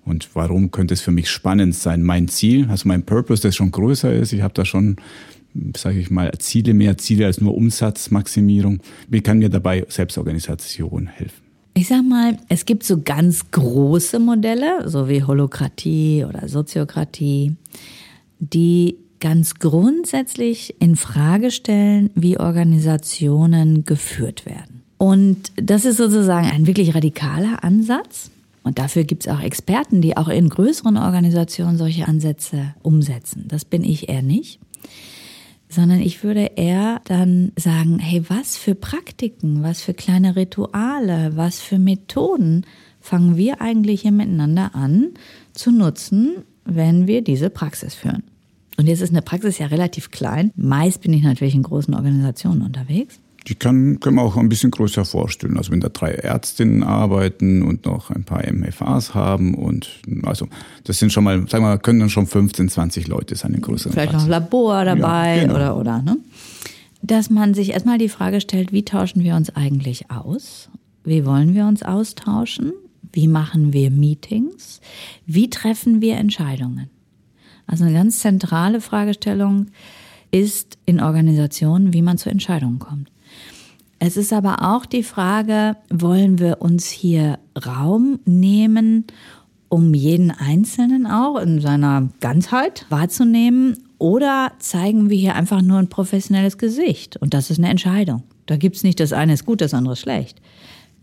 [0.05, 2.03] Und warum könnte es für mich spannend sein?
[2.03, 4.95] Mein Ziel, also mein Purpose, das schon größer ist, ich habe da schon,
[5.77, 8.79] sage ich mal, Ziele, mehr Ziele als nur Umsatzmaximierung.
[9.07, 11.41] Wie kann mir dabei Selbstorganisation helfen?
[11.73, 17.55] Ich sag mal, es gibt so ganz große Modelle, so wie Holokratie oder Soziokratie,
[18.39, 24.81] die ganz grundsätzlich in Frage stellen, wie Organisationen geführt werden.
[24.97, 28.31] Und das ist sozusagen ein wirklich radikaler Ansatz.
[28.63, 33.45] Und dafür gibt es auch Experten, die auch in größeren Organisationen solche Ansätze umsetzen.
[33.47, 34.59] Das bin ich eher nicht.
[35.67, 41.59] Sondern ich würde eher dann sagen, hey, was für Praktiken, was für kleine Rituale, was
[41.59, 42.65] für Methoden
[42.99, 45.11] fangen wir eigentlich hier miteinander an
[45.53, 48.23] zu nutzen, wenn wir diese Praxis führen.
[48.77, 50.51] Und jetzt ist eine Praxis ja relativ klein.
[50.55, 53.20] Meist bin ich natürlich in großen Organisationen unterwegs.
[53.47, 55.57] Die kann, können wir auch ein bisschen größer vorstellen.
[55.57, 60.47] Also wenn da drei Ärztinnen arbeiten und noch ein paar MFAs haben und also
[60.83, 63.61] das sind schon mal, sagen wir mal, können dann schon 15, 20 Leute sein in
[63.61, 64.27] größeren Vielleicht Praxis.
[64.27, 65.55] noch Labor dabei ja, genau.
[65.55, 66.17] oder oder ne?
[67.01, 70.69] Dass man sich erstmal die Frage stellt, wie tauschen wir uns eigentlich aus?
[71.03, 72.73] Wie wollen wir uns austauschen?
[73.11, 74.81] Wie machen wir Meetings?
[75.25, 76.89] Wie treffen wir Entscheidungen?
[77.65, 79.67] Also eine ganz zentrale Fragestellung
[80.31, 83.11] ist in Organisationen, wie man zu Entscheidungen kommt.
[84.03, 87.37] Es ist aber auch die Frage, wollen wir uns hier
[87.67, 89.05] Raum nehmen,
[89.69, 93.77] um jeden Einzelnen auch in seiner Ganzheit wahrzunehmen?
[93.99, 97.17] Oder zeigen wir hier einfach nur ein professionelles Gesicht?
[97.17, 98.23] Und das ist eine Entscheidung.
[98.47, 100.41] Da gibt's nicht das eine ist gut, das andere ist schlecht.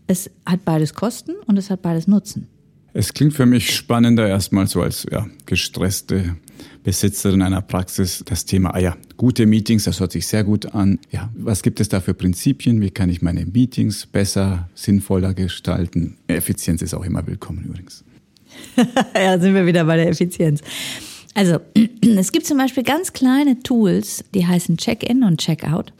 [0.07, 2.49] Es hat beides Kosten und es hat beides Nutzen.
[2.91, 6.35] Es klingt für mich spannender erstmal so als ja, gestresste
[6.83, 10.99] Besitzerin einer Praxis das Thema, ah ja, gute Meetings, das hört sich sehr gut an.
[11.11, 12.81] Ja, was gibt es da für Prinzipien?
[12.81, 16.17] Wie kann ich meine Meetings besser, sinnvoller gestalten?
[16.27, 18.03] Effizienz ist auch immer willkommen übrigens.
[19.15, 20.61] ja, sind wir wieder bei der Effizienz.
[21.35, 21.59] Also,
[22.01, 25.93] es gibt zum Beispiel ganz kleine Tools, die heißen Check-in und Check-out,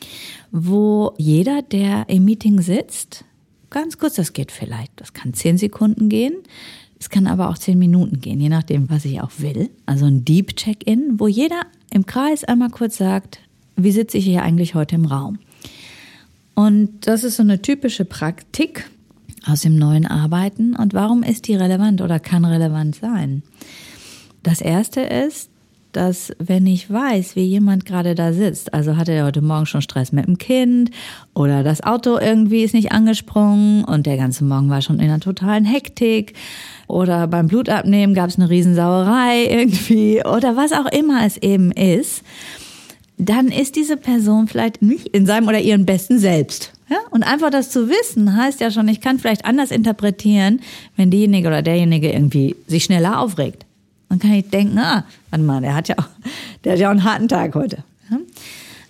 [0.52, 3.26] wo jeder, der im Meeting sitzt,
[3.70, 6.34] ganz kurz, das geht vielleicht, das kann zehn Sekunden gehen,
[7.00, 9.70] es kann aber auch zehn Minuten gehen, je nachdem, was ich auch will.
[9.86, 13.40] Also ein Deep Check-in, wo jeder im Kreis einmal kurz sagt,
[13.78, 15.40] wie sitze ich hier eigentlich heute im Raum?
[16.56, 18.90] Und das ist so eine typische Praktik
[19.46, 20.76] aus dem neuen Arbeiten.
[20.76, 23.44] Und warum ist die relevant oder kann relevant sein?
[24.44, 25.49] Das erste ist,
[25.92, 29.82] dass wenn ich weiß, wie jemand gerade da sitzt, also hatte er heute Morgen schon
[29.82, 30.92] Stress mit dem Kind
[31.34, 35.20] oder das Auto irgendwie ist nicht angesprungen und der ganze Morgen war schon in einer
[35.20, 36.34] totalen Hektik
[36.88, 42.24] oder beim Blutabnehmen gab es eine Riesensauerei irgendwie oder was auch immer es eben ist,
[43.18, 46.72] dann ist diese Person vielleicht nicht in seinem oder ihrem besten Selbst.
[46.90, 46.98] Ja?
[47.12, 50.62] Und einfach das zu wissen, heißt ja schon, ich kann vielleicht anders interpretieren,
[50.96, 53.66] wenn diejenige oder derjenige irgendwie sich schneller aufregt.
[54.10, 56.10] Dann kann ich denken, ah, warte mal, der hat ja auch,
[56.64, 57.84] der hat ja auch einen harten Tag heute.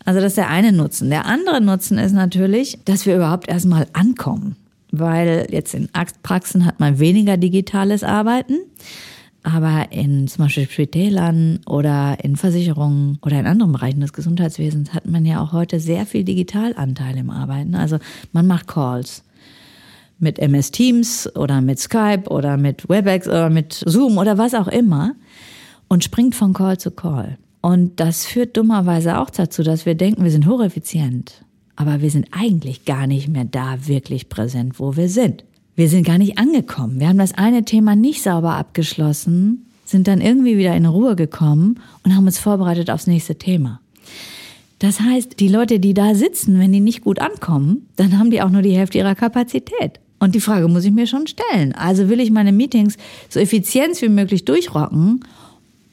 [0.05, 1.09] Also das ist der eine Nutzen.
[1.09, 4.55] Der andere Nutzen ist natürlich, dass wir überhaupt erstmal ankommen.
[4.91, 5.87] Weil jetzt in
[6.23, 8.55] Praxen hat man weniger digitales Arbeiten.
[9.43, 15.05] Aber in zum Beispiel Spitälern oder in Versicherungen oder in anderen Bereichen des Gesundheitswesens hat
[15.05, 17.75] man ja auch heute sehr viel Digitalanteil im Arbeiten.
[17.75, 17.99] Also
[18.33, 19.23] man macht Calls
[20.19, 24.67] mit MS Teams oder mit Skype oder mit WebEx oder mit Zoom oder was auch
[24.67, 25.15] immer
[25.87, 27.37] und springt von Call zu Call.
[27.61, 31.43] Und das führt dummerweise auch dazu, dass wir denken, wir sind hocheffizient.
[31.75, 35.43] Aber wir sind eigentlich gar nicht mehr da wirklich präsent, wo wir sind.
[35.75, 36.99] Wir sind gar nicht angekommen.
[36.99, 41.79] Wir haben das eine Thema nicht sauber abgeschlossen, sind dann irgendwie wieder in Ruhe gekommen
[42.03, 43.79] und haben uns vorbereitet aufs nächste Thema.
[44.79, 48.41] Das heißt, die Leute, die da sitzen, wenn die nicht gut ankommen, dann haben die
[48.41, 49.99] auch nur die Hälfte ihrer Kapazität.
[50.19, 51.73] Und die Frage muss ich mir schon stellen.
[51.73, 52.97] Also will ich meine Meetings
[53.29, 55.21] so effizient wie möglich durchrocken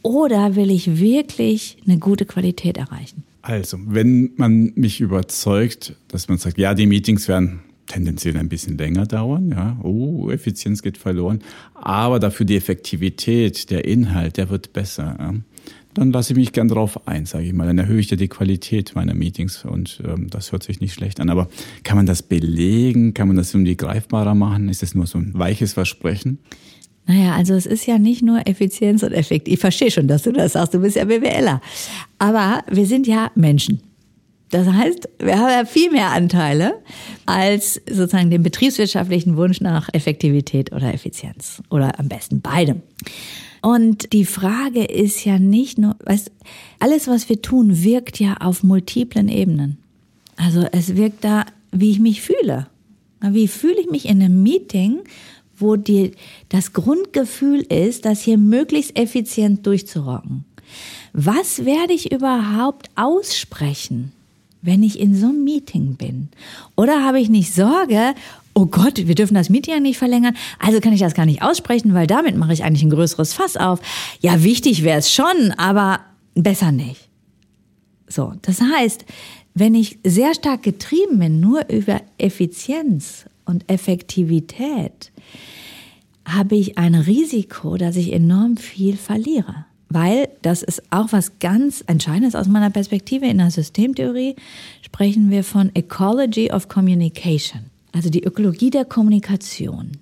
[0.02, 3.24] oder will ich wirklich eine gute Qualität erreichen?
[3.42, 8.76] Also, wenn man mich überzeugt, dass man sagt, ja, die Meetings werden tendenziell ein bisschen
[8.76, 11.40] länger dauern, ja, oh, Effizienz geht verloren,
[11.74, 15.16] aber dafür die Effektivität, der Inhalt, der wird besser.
[15.20, 15.34] Ja
[15.96, 17.66] dann lasse ich mich gern drauf ein, sage ich mal.
[17.66, 21.20] Dann erhöhe ich ja die Qualität meiner Meetings und ähm, das hört sich nicht schlecht
[21.20, 21.30] an.
[21.30, 21.48] Aber
[21.84, 23.14] kann man das belegen?
[23.14, 24.68] Kann man das irgendwie greifbarer machen?
[24.68, 26.38] Ist das nur so ein weiches Versprechen?
[27.06, 29.48] Naja, also es ist ja nicht nur Effizienz und Effekt.
[29.48, 30.74] Ich verstehe schon, dass du das sagst.
[30.74, 31.60] Du bist ja BWLer.
[32.18, 33.80] Aber wir sind ja Menschen.
[34.50, 36.82] Das heißt, wir haben ja viel mehr Anteile
[37.24, 41.62] als sozusagen den betriebswirtschaftlichen Wunsch nach Effektivität oder Effizienz.
[41.70, 42.82] Oder am besten beidem.
[43.62, 46.30] Und die Frage ist ja nicht nur, weißt,
[46.78, 49.78] alles, was wir tun, wirkt ja auf multiplen Ebenen.
[50.36, 52.68] Also es wirkt da, wie ich mich fühle.
[53.20, 55.00] Wie fühle ich mich in einem Meeting,
[55.56, 56.12] wo die,
[56.48, 60.44] das Grundgefühl ist, das hier möglichst effizient durchzurocken?
[61.12, 64.12] Was werde ich überhaupt aussprechen?
[64.66, 66.28] wenn ich in so einem Meeting bin?
[66.76, 68.14] Oder habe ich nicht Sorge,
[68.56, 71.92] oh Gott, wir dürfen das Meeting nicht verlängern, also kann ich das gar nicht aussprechen,
[71.92, 73.80] weil damit mache ich eigentlich ein größeres Fass auf.
[74.20, 76.00] Ja, wichtig wäre es schon, aber
[76.34, 77.08] besser nicht.
[78.08, 79.04] So, das heißt,
[79.52, 85.12] wenn ich sehr stark getrieben bin, nur über Effizienz und Effektivität,
[86.24, 91.84] habe ich ein Risiko, dass ich enorm viel verliere weil das ist auch was ganz
[91.86, 93.26] Entscheidendes aus meiner Perspektive.
[93.26, 94.34] In der Systemtheorie
[94.82, 99.92] sprechen wir von Ecology of Communication, also die Ökologie der Kommunikation.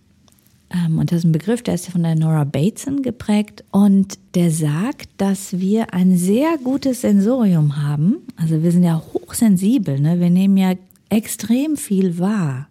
[0.71, 4.51] Ähm, und das ist ein Begriff, der ist von der Nora Bateson geprägt und der
[4.51, 8.17] sagt, dass wir ein sehr gutes Sensorium haben.
[8.37, 10.19] Also wir sind ja hochsensibel, ne?
[10.19, 10.75] wir nehmen ja
[11.09, 12.69] extrem viel wahr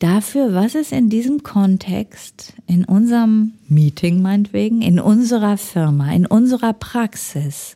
[0.00, 6.74] dafür, was es in diesem Kontext, in unserem Meeting meinetwegen, in unserer Firma, in unserer
[6.74, 7.74] Praxis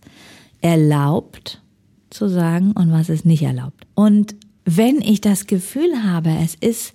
[0.60, 1.62] erlaubt
[2.10, 3.86] zu sagen und was es nicht erlaubt.
[3.94, 4.34] Und
[4.76, 6.92] wenn ich das Gefühl habe, es ist,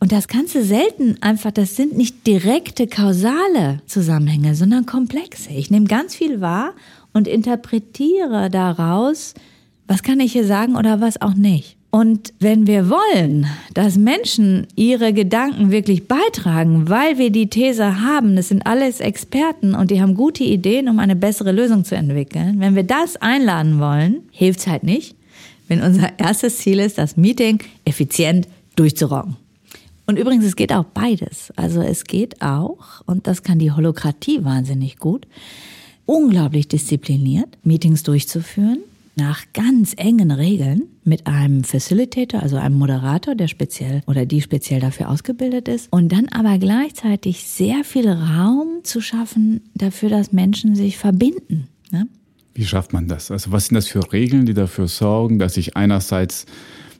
[0.00, 5.50] und das Ganze selten einfach, das sind nicht direkte kausale Zusammenhänge, sondern komplexe.
[5.50, 6.72] Ich nehme ganz viel wahr
[7.12, 9.34] und interpretiere daraus,
[9.86, 11.76] was kann ich hier sagen oder was auch nicht.
[11.90, 18.34] Und wenn wir wollen, dass Menschen ihre Gedanken wirklich beitragen, weil wir die These haben,
[18.34, 22.58] das sind alles Experten und die haben gute Ideen, um eine bessere Lösung zu entwickeln,
[22.58, 25.14] wenn wir das einladen wollen, hilft es halt nicht,
[25.68, 29.36] wenn unser erstes Ziel ist, das Meeting effizient durchzurocken.
[30.06, 31.52] Und übrigens, es geht auch beides.
[31.56, 35.26] Also es geht auch, und das kann die Holokratie wahnsinnig gut,
[36.06, 38.78] unglaublich diszipliniert Meetings durchzuführen
[39.14, 44.80] nach ganz engen Regeln mit einem Facilitator, also einem Moderator, der speziell oder die speziell
[44.80, 45.92] dafür ausgebildet ist.
[45.92, 51.68] Und dann aber gleichzeitig sehr viel Raum zu schaffen dafür, dass Menschen sich verbinden.
[51.90, 52.08] Ne?
[52.54, 53.30] Wie schafft man das?
[53.30, 56.46] Also was sind das für Regeln, die dafür sorgen, dass ich einerseits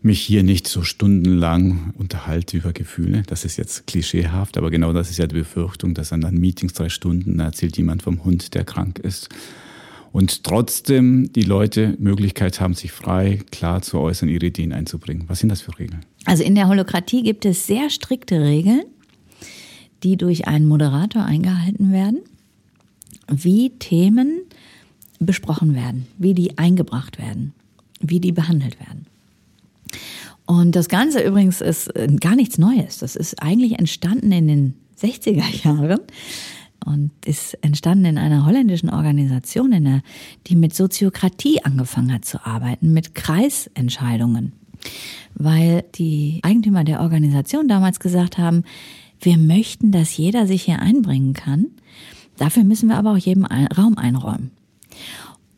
[0.03, 3.23] mich hier nicht so stundenlang unterhalte über Gefühle.
[3.27, 6.89] Das ist jetzt klischeehaft, aber genau das ist ja die Befürchtung, dass an Meetings drei
[6.89, 9.29] Stunden erzählt jemand vom Hund, der krank ist
[10.11, 15.25] und trotzdem die Leute Möglichkeit haben, sich frei, klar zu äußern, ihre Ideen einzubringen.
[15.29, 16.05] Was sind das für Regeln?
[16.25, 18.83] Also in der Holokratie gibt es sehr strikte Regeln,
[20.03, 22.21] die durch einen Moderator eingehalten werden,
[23.29, 24.43] wie Themen
[25.23, 27.55] besprochen werden, wie die eingebracht werden,
[28.01, 29.07] wie die behandelt werden.
[30.47, 32.99] Und das Ganze übrigens ist gar nichts Neues.
[32.99, 36.01] Das ist eigentlich entstanden in den 60er Jahren
[36.85, 40.03] und ist entstanden in einer holländischen Organisation, in der,
[40.47, 44.53] die mit Soziokratie angefangen hat zu arbeiten, mit Kreisentscheidungen.
[45.35, 48.65] Weil die Eigentümer der Organisation damals gesagt haben,
[49.21, 51.69] wir möchten, dass jeder sich hier einbringen kann.
[52.37, 54.51] Dafür müssen wir aber auch jedem Raum einräumen.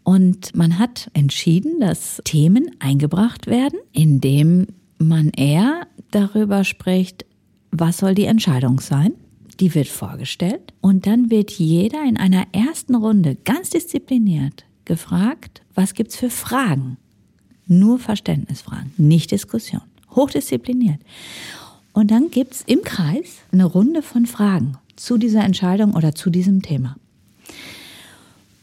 [0.02, 4.66] Und man hat entschieden, dass Themen eingebracht werden, indem
[4.98, 7.24] man eher darüber spricht,
[7.70, 9.14] was soll die Entscheidung sein
[9.60, 15.94] die wird vorgestellt und dann wird jeder in einer ersten Runde ganz diszipliniert gefragt, was
[15.94, 16.98] gibt's für Fragen?
[17.66, 19.82] Nur Verständnisfragen, nicht Diskussion.
[20.10, 21.00] Hochdiszipliniert.
[21.92, 26.62] Und dann gibt's im Kreis eine Runde von Fragen zu dieser Entscheidung oder zu diesem
[26.62, 26.96] Thema.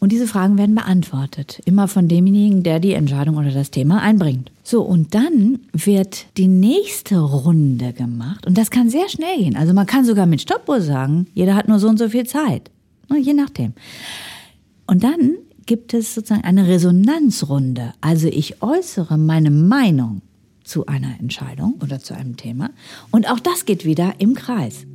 [0.03, 4.51] Und diese Fragen werden beantwortet, immer von demjenigen, der die Entscheidung oder das Thema einbringt.
[4.63, 9.55] So, und dann wird die nächste Runde gemacht und das kann sehr schnell gehen.
[9.55, 12.71] Also man kann sogar mit Stoppuhr sagen, jeder hat nur so und so viel Zeit,
[13.15, 13.73] je nachdem.
[14.87, 15.35] Und dann
[15.67, 17.93] gibt es sozusagen eine Resonanzrunde.
[18.01, 20.23] Also ich äußere meine Meinung
[20.63, 22.71] zu einer Entscheidung oder zu einem Thema
[23.11, 24.87] und auch das geht wieder im Kreis.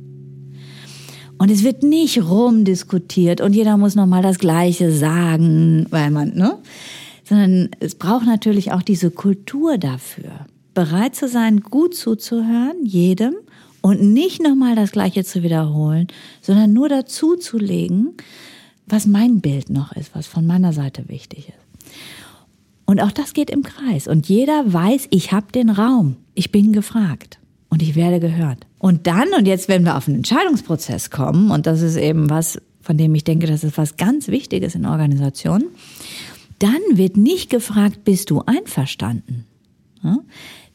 [1.37, 6.57] Und es wird nicht rumdiskutiert und jeder muss nochmal das Gleiche sagen, weil man, ne?
[7.23, 10.31] Sondern es braucht natürlich auch diese Kultur dafür.
[10.73, 13.35] Bereit zu sein, gut zuzuhören, jedem,
[13.81, 16.07] und nicht nochmal das Gleiche zu wiederholen,
[16.41, 18.15] sondern nur dazu zu legen,
[18.87, 21.93] was mein Bild noch ist, was von meiner Seite wichtig ist.
[22.85, 24.07] Und auch das geht im Kreis.
[24.07, 26.15] Und jeder weiß, ich habe den Raum.
[26.33, 27.37] Ich bin gefragt
[27.69, 28.65] und ich werde gehört.
[28.79, 32.61] Und dann, und jetzt, wenn wir auf einen Entscheidungsprozess kommen, und das ist eben was,
[32.81, 35.65] von dem ich denke, das ist was ganz Wichtiges in Organisationen,
[36.59, 39.45] dann wird nicht gefragt, bist du einverstanden?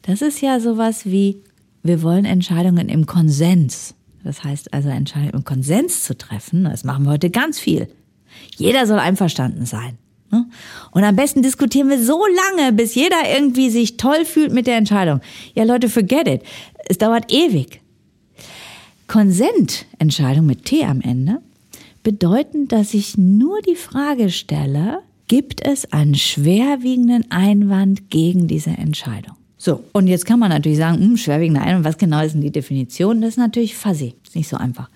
[0.03, 1.41] Das ist ja sowas wie,
[1.81, 3.95] wir wollen Entscheidungen im Konsens.
[4.23, 7.87] Das heißt also, Entscheidungen im Konsens zu treffen, das machen wir heute ganz viel.
[8.55, 9.97] Jeder soll einverstanden sein.
[10.91, 14.77] Und am besten diskutieren wir so lange, bis jeder irgendwie sich toll fühlt mit der
[14.77, 15.21] Entscheidung.
[15.55, 16.41] Ja, Leute, forget it.
[16.87, 17.81] Es dauert ewig.
[19.07, 21.39] Konsententscheidung mit T am Ende
[22.03, 29.35] bedeuten, dass ich nur die Frage stelle, gibt es einen schwerwiegenden Einwand gegen diese Entscheidung?
[29.57, 32.51] So, und jetzt kann man natürlich sagen, hm, schwerwiegender Einwand, was genau ist denn die
[32.51, 33.21] Definition?
[33.21, 34.89] Das ist natürlich fuzzy, ist nicht so einfach.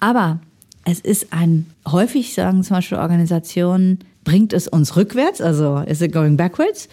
[0.00, 0.40] Aber
[0.84, 6.12] es ist ein, häufig sagen zum Beispiel Organisationen, bringt es uns rückwärts, also is it
[6.12, 6.88] going backwards?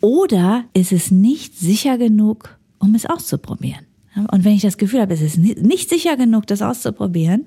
[0.00, 3.86] Oder ist es nicht sicher genug, um es auszuprobieren?
[4.30, 7.46] Und wenn ich das Gefühl habe, es ist nicht sicher genug, das auszuprobieren,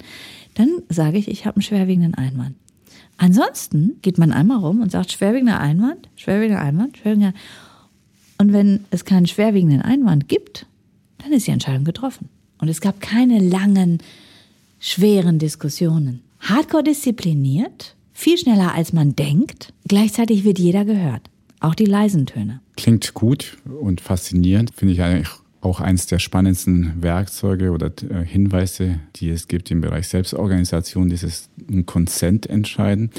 [0.54, 2.56] dann sage ich, ich habe einen schwerwiegenden Einwand.
[3.18, 7.34] Ansonsten geht man einmal rum und sagt, schwerwiegender Einwand, schwerwiegender Einwand, schwerwiegender
[8.38, 10.66] Und wenn es keinen schwerwiegenden Einwand gibt,
[11.20, 12.30] dann ist die Entscheidung getroffen.
[12.58, 14.00] Und es gab keine langen,
[14.80, 16.22] schweren Diskussionen.
[16.40, 21.30] Hardcore diszipliniert, viel schneller als man denkt, gleichzeitig wird jeder gehört.
[21.60, 22.60] Auch die leisen Töne.
[22.76, 25.30] Klingt gut und faszinierend, finde ich eigentlich
[25.62, 31.50] auch eines der spannendsten Werkzeuge oder äh, Hinweise, die es gibt im Bereich Selbstorganisation, dieses
[31.86, 33.12] Consent entscheiden.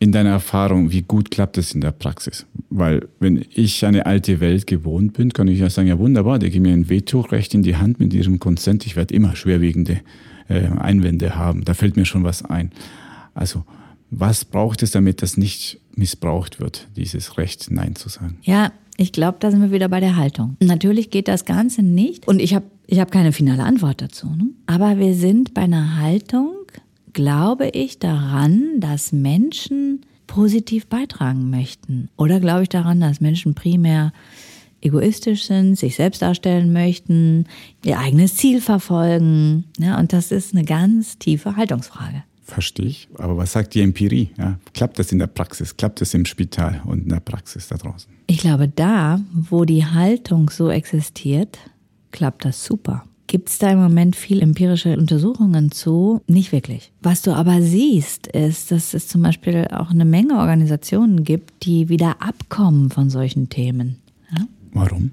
[0.00, 2.46] In deiner Erfahrung, wie gut klappt es in der Praxis?
[2.68, 6.50] Weil wenn ich eine alte Welt gewohnt bin, kann ich ja sagen, ja wunderbar, der
[6.50, 8.86] gibt mir ein Vetorecht in die Hand mit diesem Consent.
[8.86, 10.00] Ich werde immer schwerwiegende
[10.48, 11.64] äh, Einwände haben.
[11.64, 12.70] Da fällt mir schon was ein.
[13.38, 13.64] Also
[14.10, 18.38] was braucht es, damit das nicht missbraucht wird, dieses Recht, Nein zu sagen?
[18.42, 20.56] Ja, ich glaube, da sind wir wieder bei der Haltung.
[20.60, 24.28] Natürlich geht das Ganze nicht und ich habe ich hab keine finale Antwort dazu.
[24.28, 24.48] Ne?
[24.66, 26.54] Aber wir sind bei einer Haltung,
[27.12, 32.08] glaube ich, daran, dass Menschen positiv beitragen möchten?
[32.16, 34.12] Oder glaube ich daran, dass Menschen primär
[34.80, 37.46] egoistisch sind, sich selbst darstellen möchten,
[37.84, 39.64] ihr eigenes Ziel verfolgen?
[39.78, 42.22] Ja, und das ist eine ganz tiefe Haltungsfrage.
[42.48, 43.08] Verstehe ich.
[43.18, 44.30] Aber was sagt die Empirie?
[44.38, 45.76] Ja, klappt das in der Praxis?
[45.76, 48.10] Klappt das im Spital und in der Praxis da draußen?
[48.26, 51.58] Ich glaube, da, wo die Haltung so existiert,
[52.10, 53.04] klappt das super.
[53.26, 56.22] Gibt es da im Moment viel empirische Untersuchungen zu?
[56.26, 56.90] Nicht wirklich.
[57.02, 61.90] Was du aber siehst, ist, dass es zum Beispiel auch eine Menge Organisationen gibt, die
[61.90, 63.98] wieder abkommen von solchen Themen.
[64.34, 64.46] Ja?
[64.72, 65.12] Warum?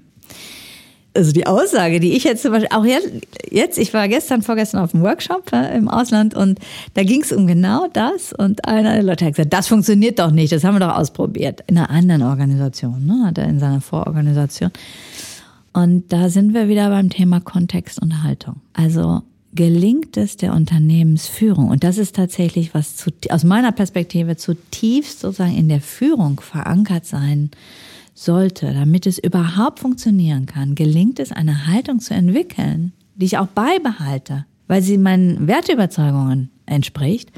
[1.16, 4.94] Also die Aussage, die ich jetzt zum Beispiel, auch jetzt, ich war gestern, vorgestern auf
[4.94, 6.58] einem Workshop im Ausland und
[6.94, 10.30] da ging es um genau das und einer der Leute hat gesagt, das funktioniert doch
[10.30, 11.62] nicht, das haben wir doch ausprobiert.
[11.66, 14.70] In einer anderen Organisation, ne, hat er in seiner Vororganisation.
[15.72, 18.56] Und da sind wir wieder beim Thema Kontext und Haltung.
[18.72, 19.22] Also
[19.54, 25.56] gelingt es der Unternehmensführung, und das ist tatsächlich was zu, aus meiner Perspektive zutiefst sozusagen
[25.56, 27.50] in der Führung verankert sein
[28.16, 33.46] sollte, damit es überhaupt funktionieren kann, gelingt es, eine Haltung zu entwickeln, die ich auch
[33.46, 37.30] beibehalte, weil sie meinen Werteüberzeugungen entspricht,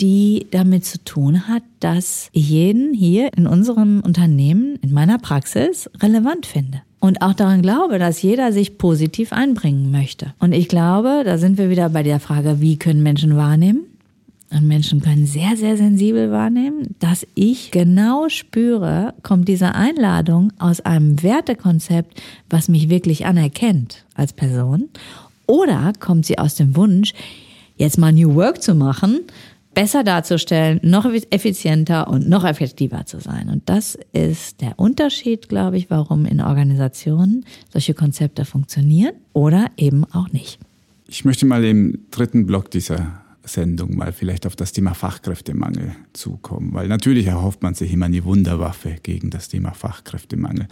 [0.00, 5.90] die damit zu tun hat, dass ich jeden hier in unserem Unternehmen, in meiner Praxis
[6.00, 6.82] relevant finde.
[7.00, 10.34] Und auch daran glaube, dass jeder sich positiv einbringen möchte.
[10.38, 13.89] Und ich glaube, da sind wir wieder bei der Frage, wie können Menschen wahrnehmen?
[14.52, 20.80] Und Menschen können sehr, sehr sensibel wahrnehmen, dass ich genau spüre, kommt diese Einladung aus
[20.80, 24.88] einem Wertekonzept, was mich wirklich anerkennt als Person,
[25.46, 27.12] oder kommt sie aus dem Wunsch,
[27.76, 29.20] jetzt mal New Work zu machen,
[29.72, 33.48] besser darzustellen, noch effizienter und noch effektiver zu sein.
[33.48, 40.04] Und das ist der Unterschied, glaube ich, warum in Organisationen solche Konzepte funktionieren oder eben
[40.12, 40.58] auch nicht.
[41.08, 46.72] Ich möchte mal im dritten Block dieser Sendung mal vielleicht auf das Thema Fachkräftemangel zukommen,
[46.72, 50.68] weil natürlich erhofft man sich immer eine Wunderwaffe gegen das Thema Fachkräftemangel.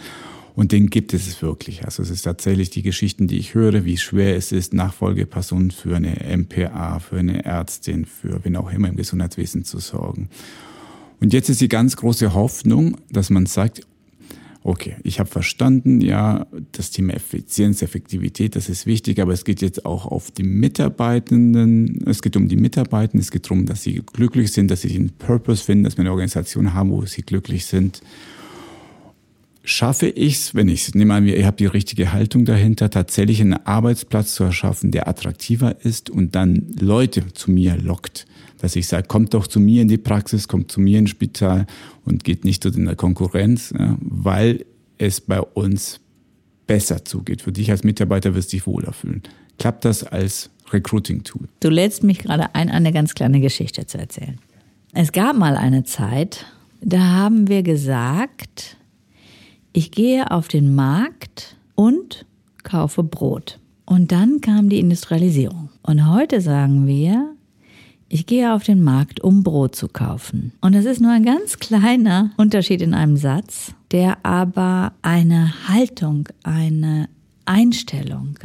[0.54, 1.84] Und den gibt es wirklich.
[1.84, 5.94] Also es ist tatsächlich die Geschichten, die ich höre, wie schwer es ist, Nachfolgepersonen für
[5.94, 10.28] eine MPA, für eine Ärztin, für wen auch immer im Gesundheitswesen zu sorgen.
[11.20, 13.82] Und jetzt ist die ganz große Hoffnung, dass man sagt,
[14.68, 19.62] okay, ich habe verstanden, ja, das Thema Effizienz, Effektivität, das ist wichtig, aber es geht
[19.62, 24.02] jetzt auch auf die Mitarbeitenden, es geht um die Mitarbeitenden, es geht darum, dass sie
[24.12, 27.64] glücklich sind, dass sie einen Purpose finden, dass wir eine Organisation haben, wo sie glücklich
[27.64, 28.02] sind.
[29.64, 33.40] Schaffe ich es, wenn ich es, nehme an, ihr habt die richtige Haltung dahinter, tatsächlich
[33.40, 38.26] einen Arbeitsplatz zu erschaffen, der attraktiver ist und dann Leute zu mir lockt
[38.58, 41.66] dass ich sage, kommt doch zu mir in die Praxis, kommt zu mir ins Spital
[42.04, 44.64] und geht nicht dort in der Konkurrenz, ja, weil
[44.98, 46.00] es bei uns
[46.66, 47.42] besser zugeht.
[47.42, 49.22] Für dich als Mitarbeiter wirst du dich wohler fühlen.
[49.58, 51.48] Klappt das als Recruiting-Tool?
[51.60, 54.38] Du lädst mich gerade ein, eine ganz kleine Geschichte zu erzählen.
[54.92, 56.46] Es gab mal eine Zeit,
[56.80, 58.76] da haben wir gesagt,
[59.72, 62.24] ich gehe auf den Markt und
[62.62, 63.58] kaufe Brot.
[63.84, 65.70] Und dann kam die Industrialisierung.
[65.82, 67.34] Und heute sagen wir,
[68.08, 70.52] ich gehe auf den Markt, um Brot zu kaufen.
[70.60, 76.28] Und das ist nur ein ganz kleiner Unterschied in einem Satz, der aber eine Haltung,
[76.42, 77.08] eine
[77.44, 78.38] Einstellung,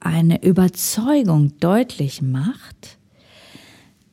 [0.00, 2.98] eine Überzeugung deutlich macht,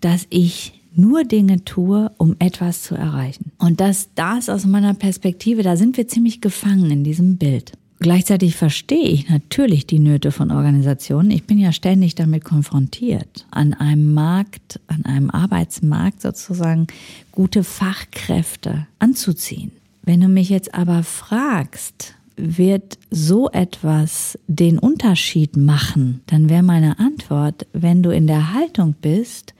[0.01, 3.51] dass ich nur Dinge tue, um etwas zu erreichen.
[3.57, 7.73] Und dass das aus meiner Perspektive, da sind wir ziemlich gefangen in diesem Bild.
[7.99, 11.31] Gleichzeitig verstehe ich natürlich die Nöte von Organisationen.
[11.31, 16.87] Ich bin ja ständig damit konfrontiert, an einem Markt, an einem Arbeitsmarkt sozusagen
[17.31, 19.71] gute Fachkräfte anzuziehen.
[20.03, 26.99] Wenn du mich jetzt aber fragst, wird so etwas den Unterschied machen, dann wäre meine
[26.99, 29.53] Antwort, wenn du in der Haltung bist,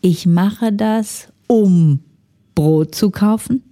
[0.00, 2.00] ich mache das, um
[2.54, 3.62] Brot zu kaufen,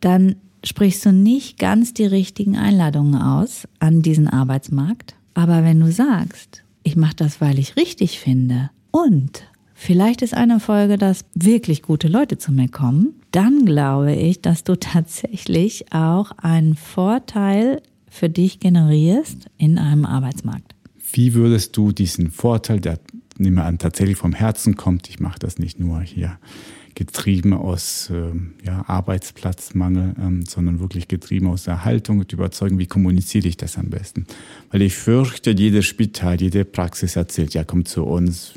[0.00, 0.36] dann
[0.66, 5.14] sprichst du nicht ganz die richtigen Einladungen aus an diesen Arbeitsmarkt.
[5.34, 9.42] Aber wenn du sagst, ich mache das, weil ich richtig finde und
[9.74, 14.64] vielleicht ist eine Folge, dass wirklich gute Leute zu mir kommen, dann glaube ich, dass
[14.64, 20.74] du tatsächlich auch einen Vorteil für dich generierst in einem Arbeitsmarkt.
[21.12, 22.98] Wie würdest du diesen Vorteil, der
[23.36, 26.38] wir an, tatsächlich vom Herzen kommt, ich mache das nicht nur hier
[26.94, 32.86] getrieben aus ähm, ja, Arbeitsplatzmangel, ähm, sondern wirklich getrieben aus der Haltung und Überzeugung, wie
[32.86, 34.26] kommuniziere ich das am besten.
[34.70, 38.54] Weil ich fürchte, jedes Spital, jede Praxis erzählt, ja, kommt zu uns,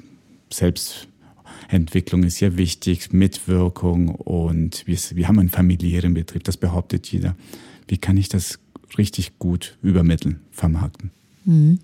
[0.51, 7.35] Selbstentwicklung ist ja wichtig, Mitwirkung und wir, wir haben einen familiären Betrieb, das behauptet jeder.
[7.87, 8.59] Wie kann ich das
[8.97, 11.11] richtig gut übermitteln, vermarkten?
[11.47, 11.79] Mhm.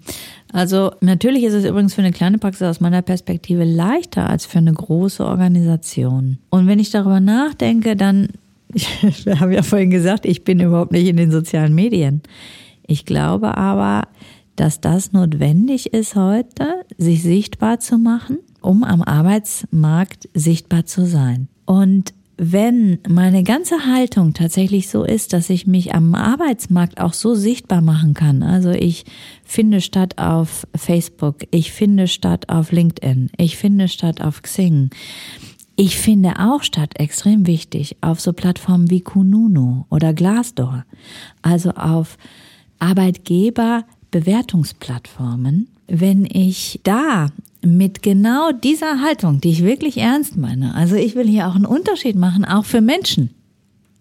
[0.52, 4.60] Also natürlich ist es übrigens für eine kleine Praxis aus meiner Perspektive leichter als für
[4.60, 6.38] eine große Organisation.
[6.52, 8.28] Und wenn ich darüber nachdenke, dann
[8.74, 8.88] Ich,
[9.26, 12.22] wir haben ja vorhin gesagt, ich bin überhaupt nicht in den sozialen Medien.
[12.86, 14.08] Ich glaube aber,
[14.56, 21.48] dass das notwendig ist heute, sich sichtbar zu machen, um am Arbeitsmarkt sichtbar zu sein.
[21.66, 27.36] Und wenn meine ganze Haltung tatsächlich so ist, dass ich mich am Arbeitsmarkt auch so
[27.36, 29.06] sichtbar machen kann, also ich
[29.44, 34.90] finde statt auf Facebook, ich finde statt auf LinkedIn, ich finde statt auf Xing,
[35.76, 40.86] ich finde auch statt extrem wichtig auf so Plattformen wie Kununu oder Glassdoor,
[41.42, 42.18] also auf
[42.80, 47.30] Arbeitgeberbewertungsplattformen, wenn ich da
[47.66, 51.66] mit genau dieser Haltung, die ich wirklich ernst meine, also ich will hier auch einen
[51.66, 53.32] Unterschied machen, auch für Menschen,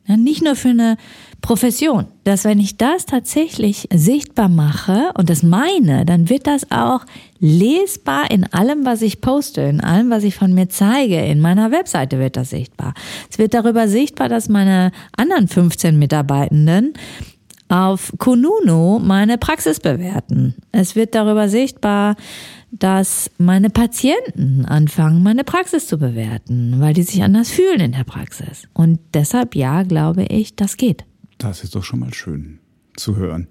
[0.07, 0.97] ja, nicht nur für eine
[1.43, 7.05] Profession, dass wenn ich das tatsächlich sichtbar mache und das meine, dann wird das auch
[7.39, 11.21] lesbar in allem, was ich poste, in allem, was ich von mir zeige.
[11.21, 12.95] In meiner Webseite wird das sichtbar.
[13.31, 16.95] Es wird darüber sichtbar, dass meine anderen 15 Mitarbeitenden
[17.69, 20.55] auf Kununu meine Praxis bewerten.
[20.73, 22.17] Es wird darüber sichtbar,
[22.73, 28.05] dass meine Patienten anfangen, meine Praxis zu bewerten, weil die sich anders fühlen in der
[28.05, 28.67] Praxis.
[28.73, 31.05] Und deshalb, ja, glaube ich, das geht.
[31.37, 32.59] Das ist doch schon mal schön
[32.97, 33.47] zu hören.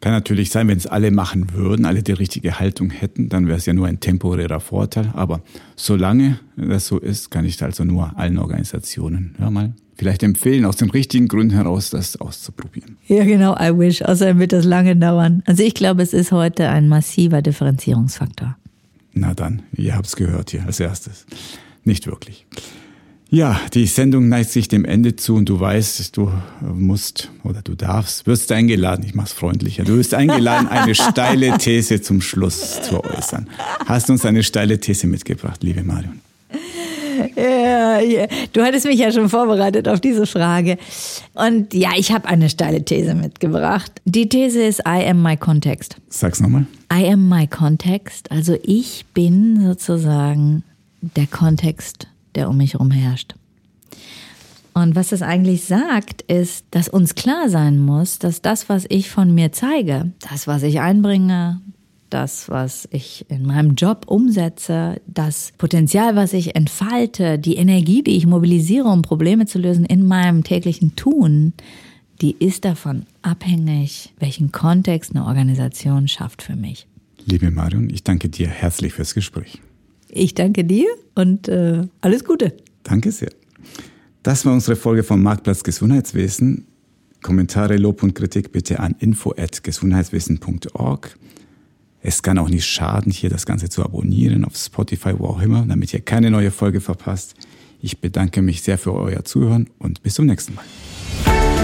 [0.00, 3.58] Kann natürlich sein, wenn es alle machen würden, alle die richtige Haltung hätten, dann wäre
[3.58, 5.10] es ja nur ein temporärer Vorteil.
[5.14, 5.40] Aber
[5.76, 10.76] solange das so ist, kann ich also nur allen Organisationen ja, mal vielleicht empfehlen, aus
[10.76, 12.96] den richtigen Gründen heraus das auszuprobieren.
[13.06, 14.02] Ja, genau, I wish.
[14.02, 15.42] Außerdem wird das lange dauern.
[15.46, 18.56] Also ich glaube, es ist heute ein massiver Differenzierungsfaktor.
[19.12, 21.26] Na dann, ihr habt es gehört hier als erstes.
[21.84, 22.46] Nicht wirklich.
[23.30, 26.30] Ja, die Sendung neigt sich dem Ende zu und du weißt, du
[26.60, 32.00] musst oder du darfst, wirst eingeladen, ich mach's freundlicher, du wirst eingeladen, eine steile These
[32.00, 33.48] zum Schluss zu äußern.
[33.86, 36.20] Hast uns eine steile These mitgebracht, liebe Marion?
[37.74, 38.26] Ja.
[38.52, 40.78] Du hattest mich ja schon vorbereitet auf diese Frage.
[41.34, 43.92] Und ja, ich habe eine steile These mitgebracht.
[44.04, 45.96] Die These ist I am my context.
[46.08, 46.66] Sag's nochmal.
[46.92, 48.30] I am my context.
[48.30, 50.62] Also ich bin sozusagen
[51.00, 53.34] der Kontext, der um mich herum herrscht.
[54.74, 59.08] Und was das eigentlich sagt, ist, dass uns klar sein muss, dass das, was ich
[59.08, 61.60] von mir zeige, das, was ich einbringe,
[62.14, 68.16] das, was ich in meinem Job umsetze, das Potenzial, was ich entfalte, die Energie, die
[68.16, 71.54] ich mobilisiere, um Probleme zu lösen in meinem täglichen Tun,
[72.22, 76.86] die ist davon abhängig, welchen Kontext eine Organisation schafft für mich.
[77.26, 79.60] Liebe Marion, ich danke dir herzlich fürs Gespräch.
[80.08, 80.86] Ich danke dir
[81.16, 82.52] und äh, alles Gute.
[82.84, 83.32] Danke sehr.
[84.22, 86.68] Das war unsere Folge vom Marktplatz Gesundheitswesen.
[87.22, 91.18] Kommentare, Lob und Kritik bitte an info@gesundheitswesen.org.
[92.06, 95.64] Es kann auch nicht schaden, hier das Ganze zu abonnieren auf Spotify, wo auch immer,
[95.64, 97.34] damit ihr keine neue Folge verpasst.
[97.80, 101.63] Ich bedanke mich sehr für euer Zuhören und bis zum nächsten Mal.